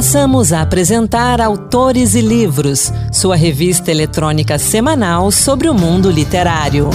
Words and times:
Passamos 0.00 0.50
a 0.50 0.62
apresentar 0.62 1.42
Autores 1.42 2.14
e 2.14 2.22
Livros, 2.22 2.90
sua 3.12 3.36
revista 3.36 3.90
eletrônica 3.90 4.58
semanal 4.58 5.30
sobre 5.30 5.68
o 5.68 5.74
mundo 5.74 6.10
literário. 6.10 6.88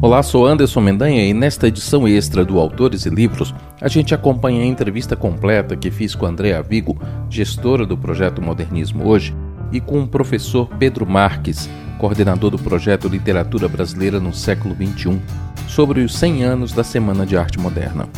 Olá, 0.00 0.22
sou 0.22 0.46
Anderson 0.46 0.80
Mendanha 0.80 1.26
e 1.26 1.34
nesta 1.34 1.66
edição 1.66 2.06
extra 2.06 2.44
do 2.44 2.60
Autores 2.60 3.04
e 3.04 3.10
Livros, 3.10 3.52
a 3.80 3.88
gente 3.88 4.14
acompanha 4.14 4.62
a 4.62 4.66
entrevista 4.66 5.16
completa 5.16 5.74
que 5.74 5.90
fiz 5.90 6.14
com 6.14 6.24
Andréa 6.24 6.62
Vigo, 6.62 6.96
gestora 7.28 7.84
do 7.84 7.98
projeto 7.98 8.40
Modernismo 8.40 9.08
Hoje, 9.08 9.34
e 9.72 9.80
com 9.80 10.00
o 10.00 10.06
professor 10.06 10.68
Pedro 10.78 11.04
Marques, 11.04 11.68
coordenador 11.98 12.52
do 12.52 12.58
projeto 12.60 13.08
Literatura 13.08 13.66
Brasileira 13.66 14.20
no 14.20 14.32
Século 14.32 14.72
XXI, 14.76 15.20
sobre 15.68 16.00
os 16.00 16.14
100 16.16 16.44
anos 16.44 16.72
da 16.72 16.84
Semana 16.84 17.26
de 17.26 17.36
Arte 17.36 17.58
Moderna. 17.58 18.08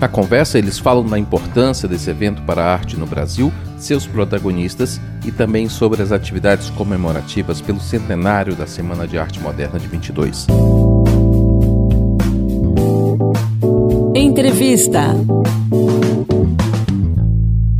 Na 0.00 0.08
conversa, 0.08 0.58
eles 0.58 0.78
falam 0.78 1.04
da 1.04 1.18
importância 1.18 1.88
desse 1.88 2.08
evento 2.08 2.40
para 2.42 2.62
a 2.62 2.72
arte 2.72 2.96
no 2.96 3.04
Brasil, 3.04 3.52
seus 3.76 4.06
protagonistas 4.06 5.00
e 5.26 5.32
também 5.32 5.68
sobre 5.68 6.00
as 6.02 6.12
atividades 6.12 6.70
comemorativas 6.70 7.60
pelo 7.60 7.80
centenário 7.80 8.54
da 8.54 8.66
Semana 8.66 9.08
de 9.08 9.18
Arte 9.18 9.40
Moderna 9.40 9.78
de 9.78 9.88
22. 9.88 10.46
Entrevista. 14.14 15.14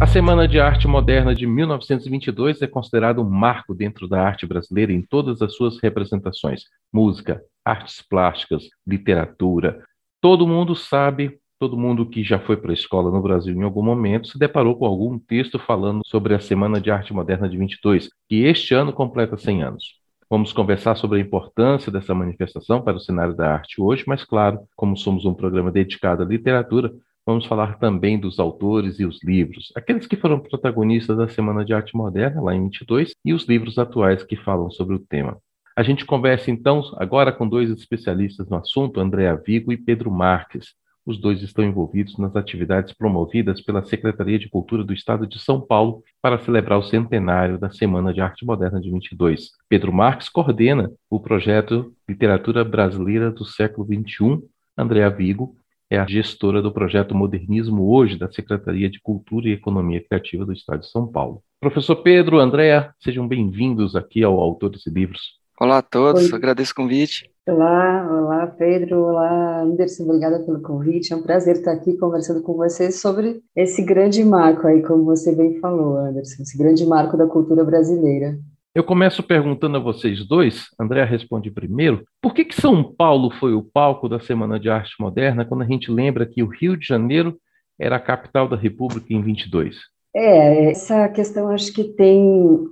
A 0.01 0.07
Semana 0.07 0.49
de 0.49 0.59
Arte 0.59 0.89
Moderna 0.89 1.35
de 1.35 1.47
1922 1.47 2.63
é 2.63 2.67
considerada 2.67 3.21
um 3.21 3.29
marco 3.29 3.75
dentro 3.75 4.09
da 4.09 4.23
arte 4.23 4.47
brasileira 4.47 4.93
em 4.93 5.03
todas 5.03 5.43
as 5.43 5.55
suas 5.55 5.79
representações: 5.83 6.63
música, 6.93 7.41
artes 7.69 8.01
plásticas, 8.01 8.69
literatura. 8.87 9.85
Todo 10.21 10.47
mundo 10.47 10.75
sabe, 10.75 11.39
todo 11.59 11.77
mundo 11.77 12.07
que 12.07 12.25
já 12.25 12.39
foi 12.39 12.57
para 12.57 12.71
a 12.71 12.75
escola 12.75 13.11
no 13.11 13.21
Brasil 13.21 13.55
em 13.55 13.63
algum 13.63 13.83
momento 13.83 14.29
se 14.29 14.39
deparou 14.39 14.77
com 14.77 14.87
algum 14.87 15.19
texto 15.19 15.59
falando 15.59 16.01
sobre 16.07 16.35
a 16.35 16.41
Semana 16.41 16.81
de 16.81 16.91
Arte 16.91 17.13
Moderna 17.13 17.49
de 17.49 17.59
22, 17.59 18.09
que 18.29 18.45
este 18.45 18.75
ano 18.75 18.93
completa 18.93 19.37
100 19.37 19.63
anos. 19.63 19.99
Vamos 20.31 20.53
conversar 20.53 20.95
sobre 20.95 21.19
a 21.19 21.23
importância 21.23 21.91
dessa 21.91 22.15
manifestação 22.15 22.83
para 22.83 22.97
o 22.97 23.01
cenário 23.01 23.35
da 23.35 23.53
arte 23.53 23.81
hoje, 23.81 24.05
mas, 24.07 24.25
claro, 24.25 24.61
como 24.77 24.97
somos 24.97 25.25
um 25.25 25.33
programa 25.33 25.71
dedicado 25.71 26.23
à 26.23 26.27
literatura, 26.27 26.93
vamos 27.27 27.47
falar 27.47 27.79
também 27.79 28.19
dos 28.19 28.39
autores 28.39 29.01
e 29.01 29.07
os 29.07 29.23
livros, 29.23 29.73
aqueles 29.75 30.07
que 30.07 30.17
foram 30.17 30.39
protagonistas 30.41 31.17
da 31.17 31.29
Semana 31.29 31.65
de 31.65 31.73
Arte 31.73 31.97
Moderna, 31.97 32.43
lá 32.43 32.55
em 32.55 32.63
22, 32.63 33.15
e 33.25 33.33
os 33.33 33.45
livros 33.45 33.79
atuais 33.79 34.23
que 34.23 34.37
falam 34.37 34.71
sobre 34.71 34.97
o 34.97 34.99
tema. 34.99 35.39
A 35.79 35.83
gente 35.85 36.05
conversa 36.05 36.51
então 36.51 36.83
agora 36.97 37.31
com 37.31 37.49
dois 37.49 37.71
especialistas 37.71 38.49
no 38.49 38.57
assunto, 38.57 38.99
Andréa 38.99 39.37
Vigo 39.37 39.73
e 39.73 39.77
Pedro 39.77 40.11
Marques. 40.11 40.75
Os 41.07 41.21
dois 41.21 41.41
estão 41.41 41.65
envolvidos 41.65 42.19
nas 42.19 42.35
atividades 42.35 42.93
promovidas 42.93 43.61
pela 43.61 43.85
Secretaria 43.85 44.41
de 44.41 44.49
Cultura 44.49 44.83
do 44.83 44.93
Estado 44.93 45.25
de 45.25 45.39
São 45.39 45.61
Paulo 45.61 46.03
para 46.21 46.37
celebrar 46.41 46.81
o 46.81 46.83
centenário 46.83 47.61
da 47.61 47.71
Semana 47.71 48.13
de 48.13 48.21
Arte 48.21 48.45
Moderna 48.45 48.81
de 48.81 48.91
22. 48.91 49.53
Pedro 49.69 49.93
Marques 49.93 50.29
coordena 50.29 50.91
o 51.09 51.21
projeto 51.21 51.95
Literatura 52.09 52.65
Brasileira 52.65 53.31
do 53.31 53.45
Século 53.45 53.87
XXI. 53.87 54.43
Andréa 54.77 55.09
Vigo 55.09 55.55
é 55.89 55.97
a 55.97 56.09
gestora 56.09 56.61
do 56.61 56.73
projeto 56.73 57.15
Modernismo 57.15 57.89
Hoje 57.89 58.19
da 58.19 58.29
Secretaria 58.29 58.91
de 58.91 58.99
Cultura 59.01 59.49
e 59.49 59.53
Economia 59.53 60.05
Criativa 60.05 60.45
do 60.45 60.53
Estado 60.53 60.81
de 60.81 60.91
São 60.91 61.07
Paulo. 61.07 61.41
Professor 61.61 61.95
Pedro, 62.03 62.41
Andréa, 62.41 62.93
sejam 62.99 63.29
bem-vindos 63.29 63.95
aqui 63.95 64.25
ao 64.25 64.41
Autores 64.41 64.85
e 64.85 64.91
Livros. 64.91 65.38
Olá 65.61 65.79
a 65.79 65.83
todos, 65.83 66.31
Oi. 66.31 66.37
agradeço 66.37 66.71
o 66.71 66.75
convite. 66.77 67.29
Olá, 67.45 68.09
olá 68.09 68.47
Pedro, 68.47 69.01
olá 69.07 69.63
Anderson, 69.63 70.05
obrigada 70.05 70.39
pelo 70.45 70.63
convite. 70.63 71.13
É 71.13 71.17
um 71.17 71.23
prazer 71.23 71.57
estar 71.57 71.73
aqui 71.73 71.97
conversando 71.97 72.41
com 72.43 72.55
vocês 72.55 73.01
sobre 73.01 73.41
esse 73.57 73.83
grande 73.83 74.23
marco 74.23 74.69
aí, 74.69 74.81
como 74.83 75.05
você 75.05 75.35
bem 75.35 75.59
falou, 75.59 75.97
Anderson, 75.97 76.45
esse 76.45 76.57
grande 76.57 76.87
marco 76.87 77.17
da 77.17 77.27
cultura 77.27 77.65
brasileira. 77.65 78.39
Eu 78.73 78.85
começo 78.85 79.21
perguntando 79.21 79.79
a 79.79 79.81
vocês 79.81 80.25
dois, 80.25 80.69
André 80.81 81.03
responde 81.03 81.51
primeiro, 81.51 82.05
por 82.23 82.33
que, 82.33 82.45
que 82.45 82.55
São 82.55 82.95
Paulo 82.95 83.29
foi 83.29 83.53
o 83.53 83.63
palco 83.63 84.09
da 84.09 84.21
Semana 84.21 84.61
de 84.61 84.71
Arte 84.71 84.95
Moderna 85.01 85.45
quando 85.45 85.63
a 85.63 85.67
gente 85.67 85.91
lembra 85.91 86.25
que 86.25 86.41
o 86.41 86.47
Rio 86.47 86.77
de 86.77 86.87
Janeiro 86.87 87.37
era 87.77 87.97
a 87.97 88.01
capital 88.01 88.49
da 88.49 88.57
República 88.57 89.13
em 89.13 89.21
22? 89.21 89.77
É, 90.15 90.71
essa 90.71 91.09
questão 91.11 91.49
acho 91.49 91.73
que 91.73 91.85
tem 91.85 92.23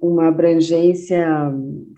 uma 0.00 0.28
abrangência 0.28 1.26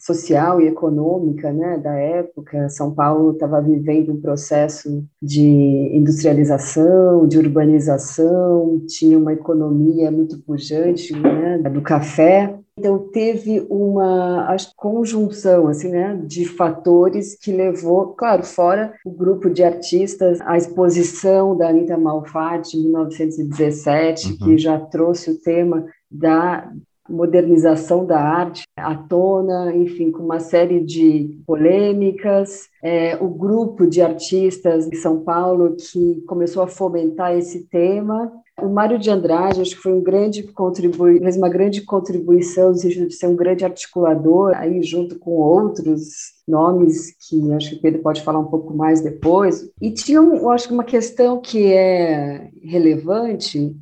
social 0.00 0.60
e 0.60 0.66
econômica, 0.66 1.52
né, 1.52 1.78
da 1.78 1.94
época. 1.94 2.68
São 2.68 2.92
Paulo 2.92 3.32
estava 3.32 3.60
vivendo 3.62 4.12
um 4.12 4.20
processo 4.20 5.04
de 5.22 5.46
industrialização, 5.92 7.26
de 7.26 7.38
urbanização, 7.38 8.82
tinha 8.88 9.18
uma 9.18 9.32
economia 9.32 10.10
muito 10.10 10.38
pujante, 10.42 11.12
né, 11.14 11.58
do 11.58 11.82
café. 11.82 12.58
Então 12.78 12.98
teve 13.10 13.66
uma 13.68 14.46
acho, 14.48 14.72
conjunção 14.76 15.66
assim, 15.66 15.88
né, 15.88 16.20
de 16.24 16.44
fatores 16.44 17.36
que 17.36 17.50
levou, 17.50 18.14
claro, 18.14 18.44
fora 18.44 18.94
o 19.04 19.10
grupo 19.10 19.50
de 19.50 19.64
artistas, 19.64 20.40
a 20.42 20.56
exposição 20.56 21.56
da 21.56 21.68
Anita 21.68 21.98
Malfatti 21.98 22.76
em 22.76 22.84
1917, 22.84 24.28
uhum. 24.28 24.38
que 24.38 24.58
já 24.58 24.78
trouxe 24.78 25.30
o 25.30 25.40
tema 25.40 25.84
da 26.10 26.70
modernização 27.08 28.04
da 28.04 28.20
arte 28.20 28.64
à 28.76 28.94
tona, 28.94 29.74
enfim, 29.74 30.10
com 30.10 30.22
uma 30.22 30.40
série 30.40 30.80
de 30.80 31.38
polêmicas. 31.46 32.68
É, 32.82 33.16
o 33.16 33.28
grupo 33.28 33.86
de 33.86 34.00
artistas 34.00 34.86
em 34.86 34.96
São 34.96 35.20
Paulo 35.20 35.76
que 35.76 36.22
começou 36.26 36.62
a 36.62 36.68
fomentar 36.68 37.36
esse 37.36 37.64
tema 37.64 38.32
o 38.62 38.68
Mário 38.68 38.98
de 38.98 39.10
Andrade, 39.10 39.60
acho 39.60 39.76
que 39.76 39.82
foi 39.82 39.92
um 39.92 40.02
grande 40.02 40.42
contribui, 40.42 41.18
fez 41.20 41.36
uma 41.36 41.48
grande 41.48 41.82
contribuição 41.82 42.70
no 42.70 42.74
sentido 42.74 43.06
de 43.06 43.14
ser 43.14 43.28
um 43.28 43.36
grande 43.36 43.64
articulador, 43.64 44.52
aí 44.56 44.82
junto 44.82 45.18
com 45.18 45.32
outros 45.32 46.00
nomes 46.46 47.14
que 47.28 47.52
acho 47.52 47.70
que 47.70 47.76
o 47.76 47.80
Pedro 47.80 48.02
pode 48.02 48.22
falar 48.22 48.38
um 48.38 48.46
pouco 48.46 48.74
mais 48.74 49.00
depois. 49.00 49.70
E 49.80 49.90
tinha, 49.92 50.18
eu 50.18 50.50
acho 50.50 50.68
que 50.68 50.74
uma 50.74 50.84
questão 50.84 51.40
que 51.40 51.72
é 51.72 52.50
relevante, 52.62 53.76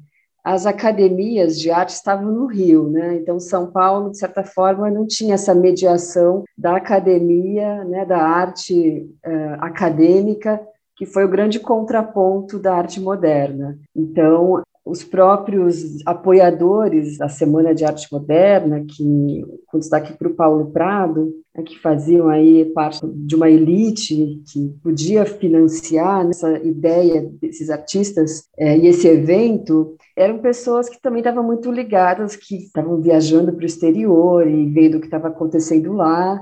as 0.47 0.65
academias 0.65 1.59
de 1.59 1.73
arte 1.73 1.89
estavam 1.89 2.31
no 2.31 2.47
Rio, 2.47 2.89
né? 2.89 3.17
Então 3.17 3.41
São 3.41 3.67
Paulo, 3.67 4.13
de 4.13 4.19
certa 4.19 4.45
forma, 4.45 4.89
não 4.89 5.05
tinha 5.05 5.35
essa 5.35 5.53
mediação 5.53 6.45
da 6.57 6.77
academia, 6.77 7.83
né, 7.83 8.05
da 8.05 8.19
arte 8.19 9.11
uh, 9.27 9.57
acadêmica 9.59 10.61
que 10.95 11.05
foi 11.05 11.25
o 11.25 11.29
grande 11.29 11.59
contraponto 11.59 12.61
da 12.61 12.77
arte 12.77 13.01
moderna. 13.01 13.77
Então, 13.95 14.63
os 14.87 15.03
próprios 15.03 15.99
apoiadores 16.07 17.19
da 17.19 17.29
Semana 17.29 17.75
de 17.75 17.85
Arte 17.85 18.07
Moderna, 18.13 18.85
que 18.87 19.45
com 19.67 19.81
destaque 19.81 20.17
para 20.17 20.29
o 20.29 20.35
Paulo 20.35 20.71
Prado, 20.71 21.35
né, 21.57 21.65
que 21.65 21.77
faziam 21.81 22.29
aí 22.29 22.67
parte 22.67 23.01
de 23.05 23.35
uma 23.35 23.51
elite 23.51 24.41
que 24.47 24.69
podia 24.85 25.27
financiar 25.27 26.25
essa 26.29 26.57
ideia 26.59 27.29
desses 27.43 27.69
artistas 27.69 28.45
é, 28.57 28.79
e 28.79 28.87
esse 28.87 29.09
evento, 29.09 29.97
eram 30.17 30.39
pessoas 30.39 30.89
que 30.89 31.03
também 31.03 31.19
estavam 31.19 31.43
muito 31.43 31.69
ligadas, 31.73 32.37
que 32.37 32.57
estavam 32.57 33.01
viajando 33.01 33.53
para 33.53 33.65
o 33.65 33.67
exterior 33.67 34.47
e 34.47 34.67
vendo 34.67 34.99
o 34.99 35.01
que 35.01 35.07
estava 35.07 35.29
acontecendo 35.29 35.95
lá, 35.95 36.41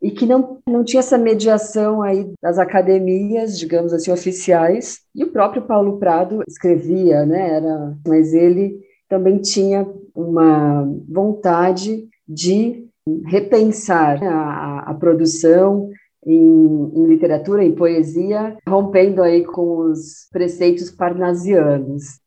e 0.00 0.10
que 0.10 0.26
não, 0.26 0.58
não 0.68 0.84
tinha 0.84 1.00
essa 1.00 1.16
mediação 1.16 2.02
aí 2.02 2.30
das 2.42 2.58
academias, 2.58 3.58
digamos 3.58 3.92
assim, 3.92 4.10
oficiais. 4.10 5.00
E 5.14 5.24
o 5.24 5.32
próprio 5.32 5.62
Paulo 5.62 5.98
Prado 5.98 6.42
escrevia, 6.46 7.24
né? 7.24 7.56
Era, 7.56 7.96
mas 8.06 8.34
ele 8.34 8.78
também 9.08 9.38
tinha 9.38 9.86
uma 10.14 10.86
vontade 11.08 12.08
de 12.28 12.86
repensar 13.26 14.22
a, 14.22 14.90
a 14.90 14.94
produção 14.94 15.90
em, 16.26 16.92
em, 16.94 17.06
literatura, 17.06 17.64
em 17.64 17.74
poesia, 17.74 18.56
rompendo 18.68 19.22
aí 19.22 19.44
com 19.44 19.90
os 19.90 20.28
preceitos 20.32 20.90
parnasianos. 20.90 22.20